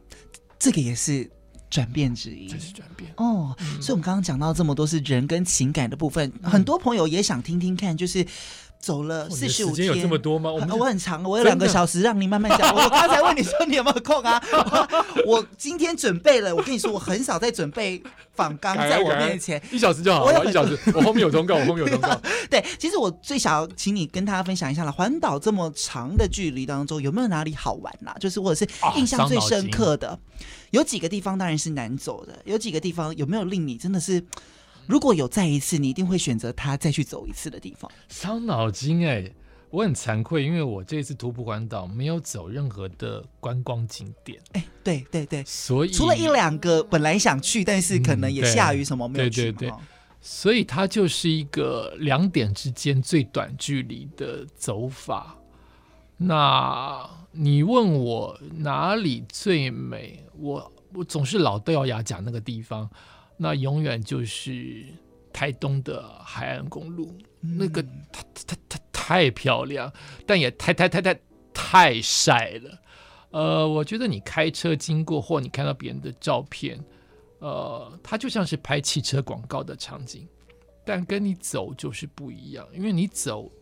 [0.59, 1.31] 这个也是。
[1.69, 3.83] 转变之一，这是转变哦、嗯。
[3.83, 8.25] 所以，我们刚刚讲到这么多是人跟情感的部分，嗯、很多朋友也想听听看，就是
[8.79, 10.51] 走了四十五天，有这么多吗？
[10.51, 12.75] 我，我很长，我有两个小时让你慢慢讲。
[12.75, 14.41] 我刚才问你说你有没有空啊？
[15.27, 18.01] 我今天准备了，我跟你说，我很少在准备
[18.35, 20.79] 访纲在我面前，一小时就好了，一小时。
[20.95, 22.21] 我后面有通告，我后面有通告。
[22.49, 28.17] 对，其实我最想要请你跟大家分享一下了，环岛这么长的距离当中，有没有哪里好玩呐、啊？
[28.21, 30.11] 就是或者是印象最深刻的。
[30.11, 30.19] 啊
[30.71, 34.25] 有几个地方当然是难走的，有几个地方有没有令你真的是，
[34.87, 37.91] 如果有再一次，你一定会选择它再去走一次的地方？
[38.09, 39.31] 伤脑筋哎，
[39.71, 44.41] 我很惭愧，因为我这次徒步环岛没有走任何的观光景点。
[44.53, 49.43] 哎，对对对，所以除了一两个本来想去，但是可能也下雨什么没有去。
[49.43, 49.77] 对对对，
[50.21, 55.37] 所以它就是一个两点之间最短距离的走法。
[56.19, 57.09] 那
[57.39, 60.25] 你问我哪里最美？
[60.39, 62.89] 我我总是老掉牙讲那个地方，
[63.37, 64.85] 那永远就是
[65.33, 67.13] 台东的海岸公路，
[67.43, 69.93] 嗯、那个太太太太漂亮，
[70.27, 71.21] 但也太太太太
[71.53, 72.79] 太晒了。
[73.31, 76.83] 呃，我觉得你开车经过或你看到别人的照片，
[77.41, 80.27] 呃，它就像是拍汽车广告的场景，
[80.87, 83.53] 但跟你走就是不一样，因为你走。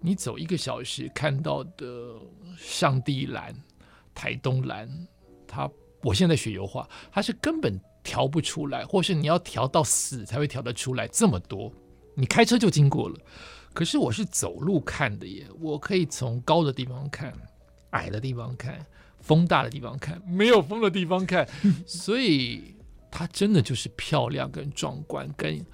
[0.00, 2.14] 你走一个小时看到的
[2.56, 3.54] 上帝蓝、
[4.14, 4.88] 台东蓝，
[5.46, 5.68] 它
[6.02, 11.72] 我现在学油画，它是根本调不出来，或是你要调到死才会调得出来这么多。
[12.14, 13.16] 你开车就经过了，
[13.72, 17.32] 可是我是走路看的耶，我可以从高的地方看，
[17.90, 18.84] 矮的地方看，
[19.20, 21.48] 风大的地方看，没有风的地方看，
[21.86, 22.74] 所以
[23.10, 25.64] 它真的就是漂亮、跟壮观、跟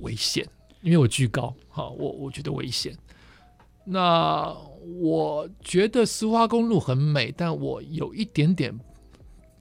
[0.00, 0.48] 危险。
[0.80, 2.96] 因为我居高，哈，我我觉得危险。
[3.90, 4.54] 那
[5.00, 8.78] 我觉得苏花公路很美，但我有一点点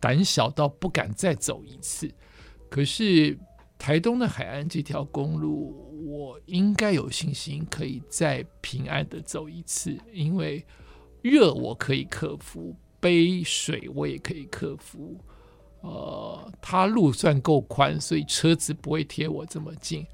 [0.02, 2.14] 胆小到不敢再走一次。
[2.70, 3.38] 可是
[3.78, 10.66] 台东的海岸这条公路，我应该有信心可以再平安的走一次，因为
[11.22, 15.18] 热我可以克服，杯水我也可以克服。
[15.82, 20.06] 呃，它路算够宽，所以车子不会贴我这么近。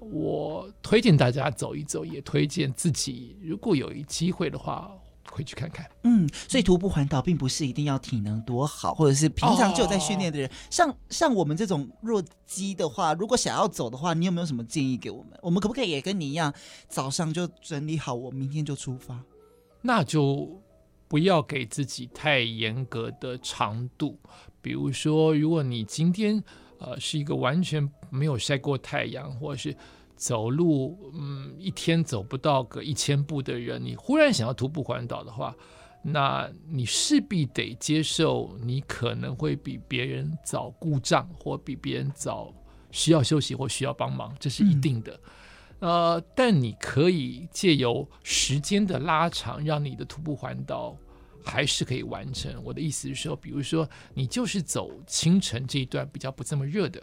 [0.00, 4.90] 我推荐大家走一走，也推荐自己，如果有一机会的话，
[5.30, 5.88] 回去看看。
[6.04, 10.48] 嗯，所以徒步环岛并不是一定要体能多好，或者是平常就有在训练的人。
[10.48, 15.38] 哦、像像我们这种弱鸡的话，如果想要走的话，你有没有什么建议给我们？
[15.42, 16.52] 我们可不可以也跟你一样，
[16.88, 19.22] 早上就整理好，我明天就出发？
[19.82, 20.60] 那就
[21.06, 24.18] 不要给自己太严格的长度。
[24.60, 26.42] 比如说，如果你今天
[26.78, 29.76] 呃是一个完全没有晒过太阳，或者是
[30.16, 35.54] 走路嗯一天走不到个一千步的人，你忽然想要徒步环岛的话，
[36.02, 42.52] 那你势必得接受你可能会比别人早故障，或比别人早
[42.90, 45.12] 需要休息或需要帮忙，这是一定的。
[45.80, 50.96] 嗯、呃，但你可以借由时间的拉长，让你的徒步环岛。
[51.44, 52.62] 还是可以完成。
[52.62, 57.02] 我的意思是说，比如说你就是走清晨这一段比较不这么热的，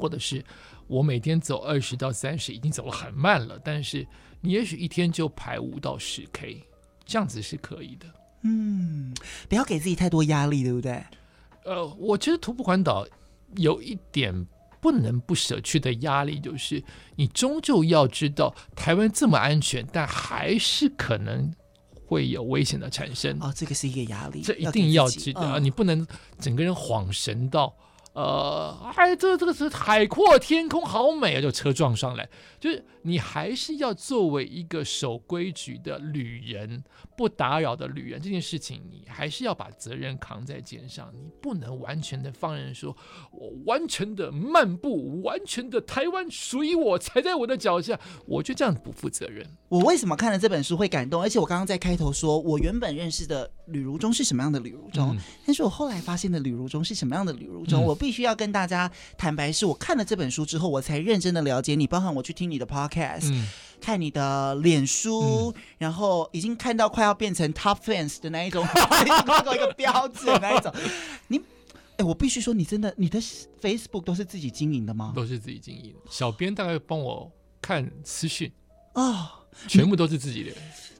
[0.00, 0.42] 或者是
[0.86, 4.06] 我每天走二十到三十，已经走了很慢了，但是
[4.40, 6.64] 你也许一天就排五到十 K，
[7.04, 8.06] 这样子是可以的。
[8.42, 9.14] 嗯，
[9.48, 11.04] 不要给自己太多压力，对不对？
[11.64, 13.06] 呃，我觉得徒步环岛
[13.56, 14.46] 有一点
[14.80, 16.82] 不能不舍去的压力，就是
[17.16, 21.52] 你终究要知道，台湾这么安全，但还是可能。
[22.10, 26.04] 会有危险的产生哦，这个是一个压力，这一定要记得，嗯、你不能
[26.40, 27.72] 整个人恍神到。
[28.20, 31.40] 呃，哎，这这个是海阔天空，好美啊！
[31.40, 36.84] 就车撞上来，就是你还是要作为一个守规矩的旅人，
[37.20, 42.96] 不打扰的旅人，这件事情你还是要把责任扛在肩上，你不能完全的放任说，
[43.30, 47.96] 我完全的漫步，完全的台湾属于我，踩在我的脚下，
[48.26, 49.46] 我觉得这样不负责任。
[49.68, 51.22] 我为什么看了这本书会感动？
[51.22, 58.00] 而且我刚刚在开头说，我原本认识的吕如中是什么样的吕如中，嗯、但是我后来发现的吕如中是什么样的吕如中，嗯、我。
[58.00, 61.86] 必须要跟大家坦白，是我看了这本书之后，我才认真的了解你。
[61.86, 63.46] 包含我去听你的 podcast，、嗯、
[63.80, 68.64] 看你的脸书，嗯、然后已经看到快要变成 top fans 的那一种，
[69.26, 70.72] 那个一个标志的那一种。
[71.28, 73.20] 你，哎、欸，我必须说，你真的，你的
[73.60, 75.12] Facebook 都是自己经营的吗？
[75.16, 78.52] 都是自己经营，小编大概帮我看私讯
[78.94, 79.28] 哦，
[79.66, 80.52] 全部都是自己的。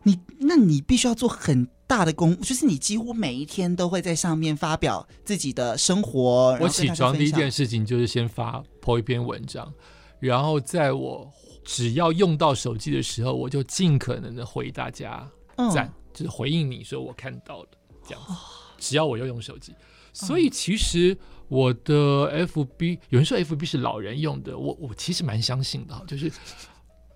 [0.02, 6.56] 你，那你必须要做很大的功，就是你几乎每一天都会在上面发表自己的生活。
[6.58, 9.70] 我起床第一件事情就是先发 po 一篇文章，
[10.18, 11.30] 然后在我
[11.64, 15.28] 只要用到手机的时候，我就尽可能的回大家
[15.72, 17.68] 赞，嗯、就是回应你说我看到了
[18.06, 18.32] 这样子。
[18.78, 19.74] 只要我要用手机，
[20.12, 21.16] 所以其实
[21.48, 26.32] 我的 FB 有人说 FB 是老人用的，我我其实蛮相信的，就是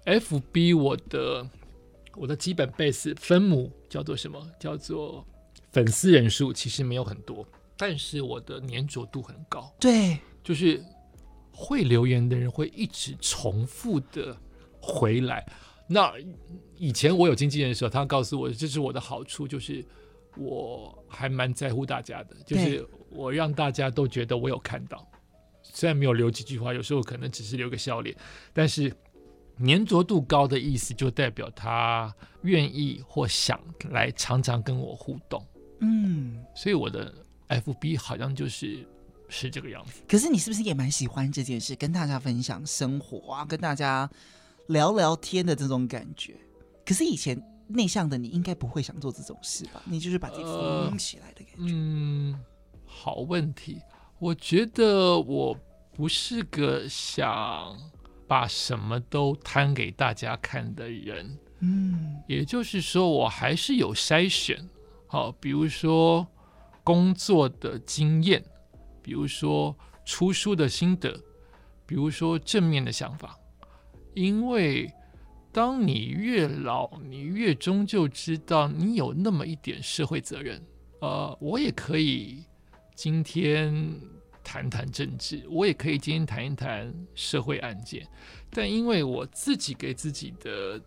[0.04, 1.48] FB 我的。
[2.16, 4.40] 我的基本 base 分母叫做什么？
[4.60, 5.26] 叫做
[5.72, 7.44] 粉丝人数，其实没有很多，
[7.76, 9.74] 但是我的粘着度很高。
[9.80, 10.80] 对，就是
[11.54, 14.36] 会留言的人会一直重复的
[14.80, 15.46] 回来。
[15.86, 16.12] 那
[16.76, 19.84] 以前我有经纪人的时候，他告诉我这是我的好处，就是
[20.36, 25.06] 我还蛮在乎大家的，就是我让大家都觉得我有看到，
[25.62, 28.16] 虽然没有留几句话，有时候可能只是留个笑脸，
[28.52, 28.92] 但是。
[29.64, 33.56] 粘着度高的意思，就代表他愿意或想
[33.90, 35.40] 来常常跟我互动。
[35.78, 37.14] 嗯，所以我的
[37.46, 38.84] FB 好像就是
[39.28, 40.02] 是这个样子。
[40.08, 44.08] 可是你是不是也蛮喜欢这件事，跟大家分享生活啊，跟大家
[44.68, 46.34] 聊聊天的这种感觉？
[46.84, 49.82] 可是以前内向的你应该不会想做这种事吧？
[49.84, 51.62] 你就是把自己封起来的感觉。
[51.62, 52.40] 呃，嗯，
[52.84, 53.80] 好问题。
[54.18, 55.56] 我觉得我
[55.92, 57.76] 不是个想。
[58.26, 64.66] 把什么都摊给大家看的人，嗯，也就是说，我还是有筛选，
[65.06, 66.26] 好，比如说
[66.82, 68.42] 工作的经验，
[69.04, 71.14] 比如说出书的心得，
[71.86, 73.38] 比如说正面的想法，
[74.14, 74.90] 因为
[75.52, 80.60] 当你越老，你越终究知道你有那么一点社会责任，
[81.00, 82.42] 呃，我也可以
[82.96, 84.00] 今天。
[84.46, 88.06] 谈谈政治，我也可以今天谈一谈社会案件，
[88.50, 90.78] 但因为我自己给自己的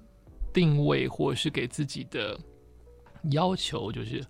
[0.53, 2.39] 定位，或是给自己的
[3.31, 4.23] 要求，就是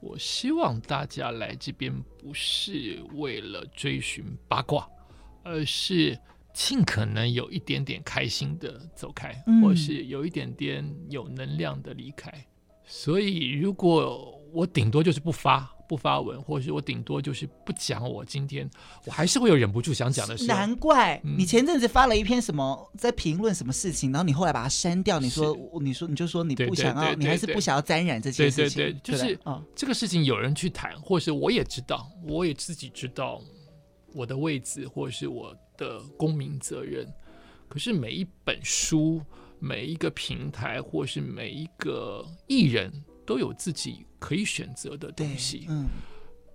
[0.00, 4.88] 我希望大家来这边不是为了追寻八卦，
[5.42, 6.18] 而是
[6.52, 12.32] 尽可能有一点点开心的走开，嗯、或是有一点点有能量的离开。
[12.84, 15.70] 所以，如果我顶多就是不发。
[15.90, 18.08] 不发文，或者是我顶多就是不讲。
[18.08, 18.70] 我今天
[19.06, 20.46] 我还是会有忍不住想讲的事。
[20.46, 25.18] 难怪你前阵子发了一篇什么，在评论什么事情，然后你后来把它删掉。
[25.18, 28.76] 你说，你说，你就说你不想要，你还是不想要沾染这件事情。
[28.76, 29.36] 对对对，就是
[29.74, 33.42] 这个事情有人去谈，或是我也知道，我也自己知道
[34.14, 37.12] 我的位置，或是我的公民责任。
[37.68, 39.20] 可是每一本书、
[39.58, 42.92] 每一个平台，或是每一个艺人
[43.30, 45.66] 都有自己可以选择的东西。
[45.68, 45.86] 嗯，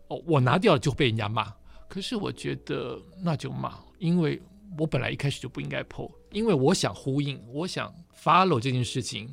[0.09, 1.55] 哦，我拿掉了就被人家骂。
[1.87, 4.41] 可是我觉得那就骂，因为
[4.77, 9.27] 我本来一开始就不应该 po，因为我想呼应，我想 follow 这件事情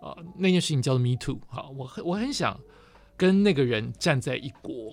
[0.00, 2.58] 啊、呃，那件事情叫做 Me Too，好，我很我很想
[3.16, 4.92] 跟那个人站在一国，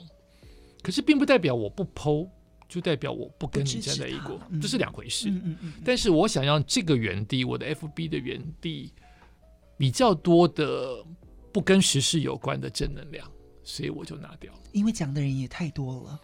[0.84, 2.30] 可是并不代表我不 po，
[2.70, 5.32] 就代表我不跟你站在一国，这、嗯、是两回事。
[5.32, 8.94] 嗯嗯嗯、但是我想让这个原地，我的 FB 的原地
[9.76, 11.04] 比较多的
[11.56, 13.26] 不跟时事有关的正能量，
[13.64, 16.20] 所以我就拿掉了，因为讲的人也太多了。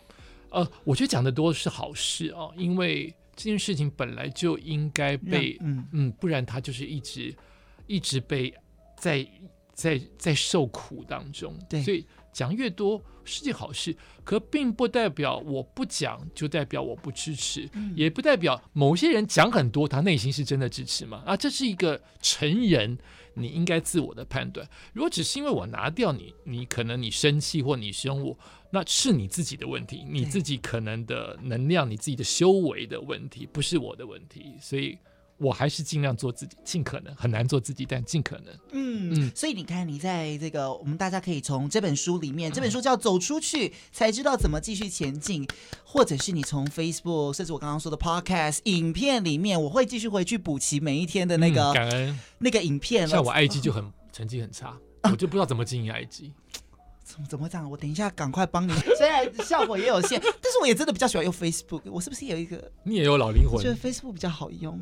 [0.50, 7.34] 呃，我觉得讲的多是好事啊，因为这件事情本来就应该被，嗯嗯，不然他就是一直
[7.88, 8.54] 一直被
[8.98, 9.26] 在
[9.74, 11.58] 在在受苦当中。
[11.70, 21.24] 对，所以讲越多是件好事，可并不代表我不讲就代表我不支持，嗯、也不代表某些人讲很多，他内心是真的支持嘛。
[21.26, 22.98] 啊，这是一个成人。
[23.34, 24.68] 你应该自我的判断。
[24.94, 28.38] 如果只是因为我拿掉你，你可能你生气或你凶我，
[28.72, 34.56] 那是你自己的问题，你自己可能的能量，你自己的修为的问题，不是我的问题。
[34.60, 34.98] 所以。
[35.42, 38.54] 我还是尽量做自己，尽可能很难做自己，但尽可能。
[38.72, 45.44] 嗯嗯，所以你看，你在这个，我们大家可以从这本书里面，这本书叫《走出去才知道怎么继续前进》，
[45.84, 53.08] 或者是你从 Facebook，甚至我刚刚说的 Podcast 影片里面，我会继续回去补齐每一天的那个、嗯、感恩那个影片。
[53.08, 56.32] 像我 IG 就很、哦、成绩很差，我就不知道怎么经营 IG。
[57.04, 57.70] 怎 么怎么这样？
[57.70, 58.72] 我等一下赶快帮你。
[58.96, 61.82] 虽然效果也有限，但是我也真的比较喜欢用 Facebook。
[61.86, 62.72] 我是不是有一个？
[62.84, 63.54] 你也有老灵魂？
[63.56, 64.80] 我觉得 Facebook 比较好用。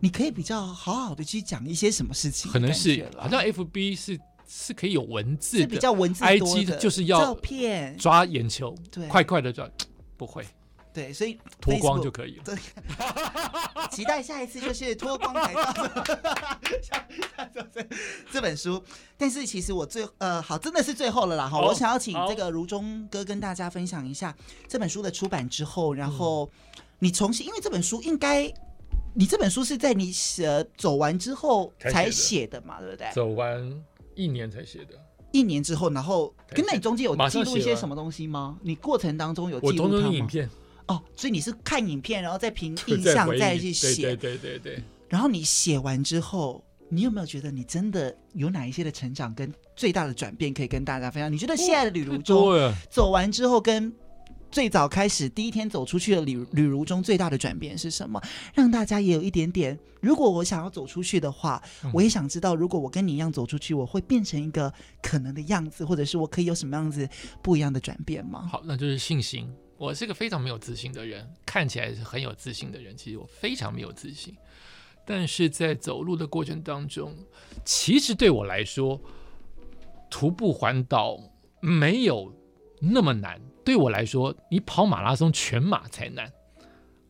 [0.00, 4.18] 你可以比较好好的去讲一些什么事情，可能是好像 F B 是
[4.48, 9.68] 是可以有文字的，是比较文字多的，IG 就是要照片抓眼球，对，快快的抓，
[10.18, 10.44] 不会，
[10.92, 12.42] 对，所以脱光就可以了。
[12.44, 12.54] 对，
[13.90, 15.54] 期待下一次就是脱光来
[17.54, 17.86] 这
[18.32, 18.82] 这本书。
[19.16, 24.36] 但是其实我最呃好，真的是最后了啦哈，我想要请这个如中哥跟大家分享一下
[24.68, 26.50] 这本书的出版之后，然后
[26.98, 28.52] 你重新，因为这本书应该。
[29.14, 32.80] 你这本书是在你写走完之后才写的嘛？
[32.80, 33.10] 对不对？
[33.14, 33.82] 走完
[34.14, 34.98] 一年才写的。
[35.32, 38.58] 一年之后，然后跟那你中间有记录一些什么东西吗？
[38.62, 40.12] 你过程当中有记录它吗？
[40.12, 40.48] 影片
[40.86, 44.14] 哦，所以你是看影片，然后再凭 印象再去写。
[44.14, 44.82] 对对对对。
[45.08, 51.32] 然后你写完之后，你有没有觉得你真的有哪一些的成长跟最大的转变可以跟大家分享？
[51.32, 53.90] 你觉得现在的旅途中走完之后跟
[54.52, 58.20] 最早开始第一天走出去的旅旅途中最大的转变是什么？
[58.54, 67.08] 让大家也有一点点，如果我想要走出去的话，我也想知道，如果我跟你一样走出去，我会变成一个可能的样子，或者是我可以有什么样子
[67.42, 68.46] 不一样的转变吗？
[68.52, 69.50] 好，那就是信心。
[69.78, 74.36] 我是个非常没有自信的人，看起来是很有自信的人，其实我非常没有自信。
[75.06, 77.16] 但是在走路的过程当中，
[77.64, 79.00] 其实对我来说，
[80.10, 81.18] 徒步环岛
[81.60, 82.32] 没有
[82.80, 83.40] 那么难。
[83.64, 86.32] 对我来说，你跑马拉松全马才难，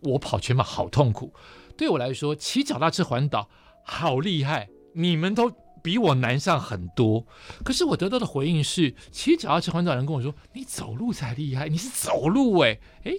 [0.01, 1.33] 我跑全马好痛苦。
[1.77, 3.49] 对我来说，骑脚踏车环岛
[3.85, 5.51] 好厉害，你们都
[5.83, 7.27] 比我难上很多。
[7.65, 13.13] 可是我得到的回应是，骑脚踏车环岛人跟我说，你走路才厉害，你是走路哎哎，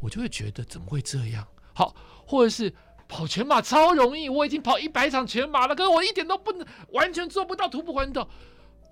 [0.00, 1.46] 我就会觉得怎么会这样？
[1.72, 2.72] 好，或者是
[3.08, 8.28] 跑全马超容易，我已经跑一百场全马了，可是我一点都不能，完全做不到徒步环岛。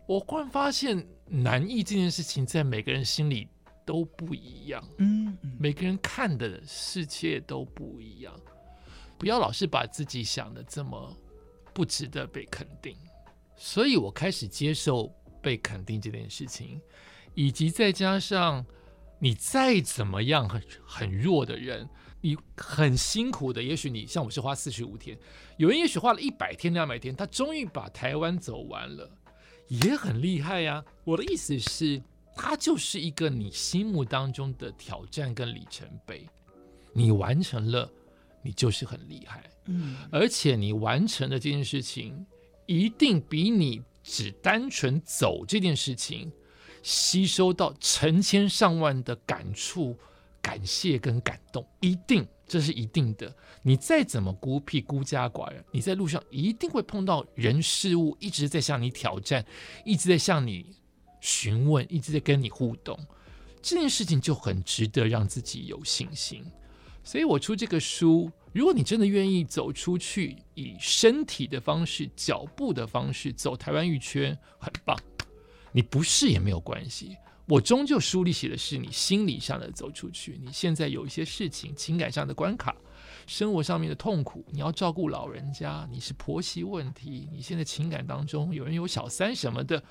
[0.06, 3.46] 我忽然发现难易这件事情在每个人心里。
[3.92, 8.34] 都不一样，嗯，每个人看的世界都不一样，
[9.18, 11.14] 不要老是把自己想的这么
[11.74, 12.96] 不值得被肯定。
[13.54, 16.80] 所以我开始接受被肯定这件事情，
[17.34, 18.64] 以及再加上
[19.18, 21.86] 你再怎么样很很弱的人，
[22.22, 25.18] 你很辛苦的，也许你像我是花四十五天，
[25.58, 29.10] 有人也许花了一百天两百天，他终于把台湾走完了，
[29.68, 30.82] 也很厉害呀。
[31.04, 32.02] 我的意思是。
[32.34, 36.26] 它就是一个你心目当中的挑战跟里程碑，
[36.92, 37.90] 你完成了，
[38.42, 42.26] 你就是很厉害，嗯，而且你完成的这件事情，
[42.66, 46.32] 一定比你只单纯走这件事情，
[46.82, 49.96] 吸收到成千上万的感触、
[50.40, 53.32] 感谢跟感动，一定，这是一定的。
[53.62, 59.44] 你再怎么孤僻、孤家寡人，你在路上一定会碰到人事物一直在向你挑战，
[59.84, 60.74] 一直在向你。
[61.22, 62.98] 询问一直在跟你互动，
[63.62, 66.44] 这件事情就很值得让自己有信心。
[67.04, 74.98] 所以我出这个书，如果你真的愿意走出去，以身体的方式、脚步的方式走台湾一圈，很棒。
[75.72, 77.16] 你不是也没有关系。
[77.46, 80.38] 我终究书里写的是你心理上的走出去。
[80.42, 82.74] 你现在有一些事情、情感上的关卡，
[83.26, 89.82] 生活上面的痛苦，你要照顾老人家，你是婆媳问题，你现在情感当中有人有小三什么的，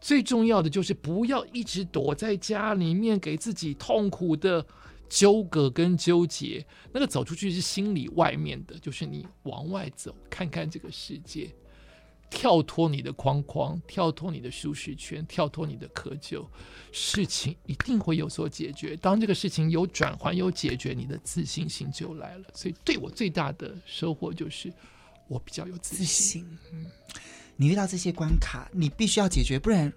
[0.00, 4.64] 最重要的就是不要一直躲在家里面给自己痛苦的
[5.08, 11.50] 纠葛跟纠结，那个走出去是心里外面的，就是你往外走，看看这个世界。
[12.32, 16.46] 跳脱你的框框，跳脱你的舒适圈，跳脱你的窠臼，
[16.92, 18.96] 事情一定会有所解决。
[18.96, 22.44] 当这个事情有转换、有解决，你的自信心就来了。
[22.54, 24.72] 所以，对我最大的收获就是，
[25.26, 26.04] 我比较有自信。
[26.04, 26.58] 自信。
[26.72, 26.86] 嗯，
[27.60, 29.92] 你遇到这些关卡，你必须要解决，不然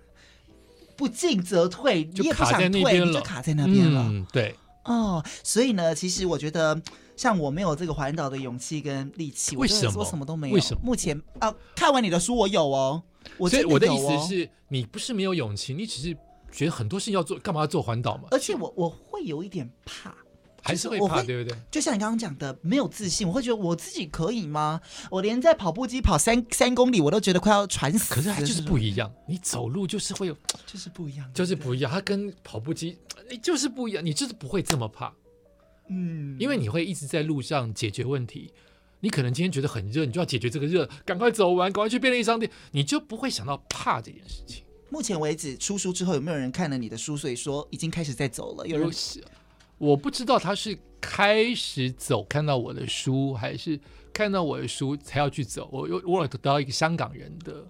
[0.98, 4.02] 不进则退，就卡在那边了，就卡在那边了。
[4.10, 4.54] 嗯，对。
[4.84, 6.80] 哦，所以呢，其实我觉得。
[7.16, 10.00] 像我没有这个环岛的勇气跟力气，为什么？
[10.00, 10.56] 我什么都没有。
[10.56, 10.82] 为什么？
[10.84, 13.04] 目前啊，看完你的书，我有哦。
[13.38, 16.18] 我所以我的意思是你不是没有勇气，你只是
[16.52, 18.24] 觉得很多事情要做，干嘛要做环岛嘛？
[18.32, 20.16] 而且我我会有一点怕，
[20.64, 21.58] 还是会怕，对不对？
[21.70, 24.80] 就像你刚刚讲的，没有自信，我会觉得我自己可以吗？
[25.12, 28.14] 我连在跑步机跑三三公里，我都觉得快要喘死。
[28.14, 31.92] 可是还就是不一样，你走路就是会有，就是不一样，就是不一样。
[31.92, 32.98] 它跟跑步机，
[33.30, 35.14] 你就是不一样，你就是不会这么怕。
[35.90, 38.50] 嗯，因为你会一直在路上解决问题，
[39.02, 44.64] 你可能今天觉得很热，你就要解决这个热，赶快走完，赶快去便利商店，你就不会想到怕这件事情。
[44.90, 48.66] 目前为止出书之后，有没有人看了你的书，所以说已经开始在走了？
[48.66, 48.90] 有人，
[49.84, 53.80] 我不知道他是开始走，看到我的书，还是
[54.14, 55.70] 看到我的书才要去走。
[55.72, 57.66] 我又我有得到一个香港人的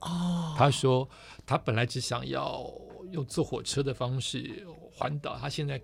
[0.00, 1.08] 哦，他说
[1.44, 2.70] 他本来只想要
[3.12, 5.80] 用坐火车的方式环岛，他现在。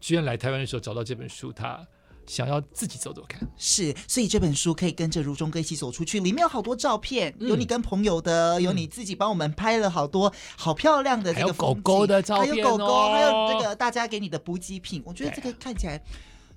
[0.00, 1.84] 居然来台湾的时候找到这本书，他
[2.28, 3.40] 想要自己走走看。
[3.56, 6.20] 是，所以这本书可以跟着如中哥一起走出去。
[6.20, 15.02] 里面有好多照片，嗯、有你跟朋友的，有你自己帮我们拍了好多好漂亮的这个狗狗的照片，还有狗狗，还有这个大家给你的补给品。
[15.04, 16.00] 我觉得这个看起来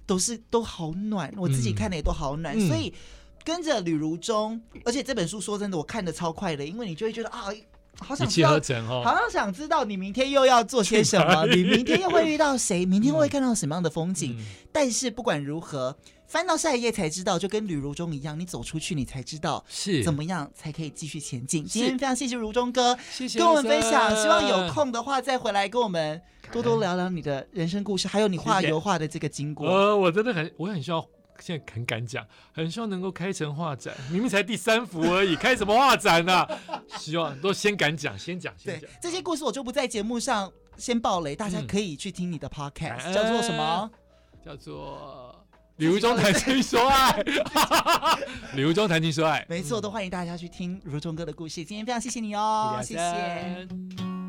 [0.06, 2.56] 都是都好暖，我自己看的也都好暖。
[2.56, 2.94] 嗯、所以
[3.44, 7.48] 跟着吕如中，而且这本书说真的，我看的超快的，因为你就会觉得啊。
[8.04, 8.58] 好想知道，
[8.90, 14.36] 哦、好像想知道你明天又要做些什么， 你明天又会遇到谁，明天会看到什么样的风景。
[14.38, 15.96] 嗯、但是不管如何，
[16.28, 21.64] 翻到下一页才知道，就跟旅如中一样，你走出去，你才知道是怎么样才可以继续前进。
[21.64, 24.16] 是今天非常谢谢如中哥，谢谢跟我们分享。
[24.16, 26.22] 希望有空的话再回来跟我们
[26.52, 29.68] 多多聊聊你的人生故事，还有你画油画的这个经过。
[29.68, 31.06] 呃，我真的很，我很需要。
[31.42, 33.94] 现在很敢讲，很希望能够开成画展。
[34.12, 36.60] 明明才第三幅而已，开什么画展呢、啊？
[36.98, 38.90] 希望都先敢讲，先讲，先讲。
[39.02, 43.90] 这些故事我就不在节目上先爆雷，大家可以去听你的 podcast，、嗯、叫做什么？
[44.46, 45.36] 叫做
[45.86, 47.12] 《如中谈情说爱》。
[48.56, 51.66] 如中谈情说爱，没错，都欢迎大家去听如中哥的故事。
[51.66, 54.21] 今天非常谢谢你哦，谢谢。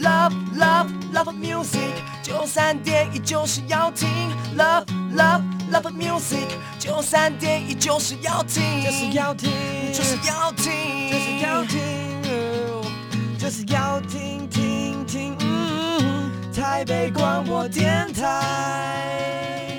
[0.00, 1.92] Love love love music，
[2.22, 4.08] 九三点一就是要听。
[4.56, 6.46] Love love love music，
[6.78, 9.50] 九三点一就是要听，就是要听，
[9.92, 11.78] 就是要听，就是要听，
[13.38, 15.36] 就是要听听听。
[16.54, 19.69] 台北广播电台。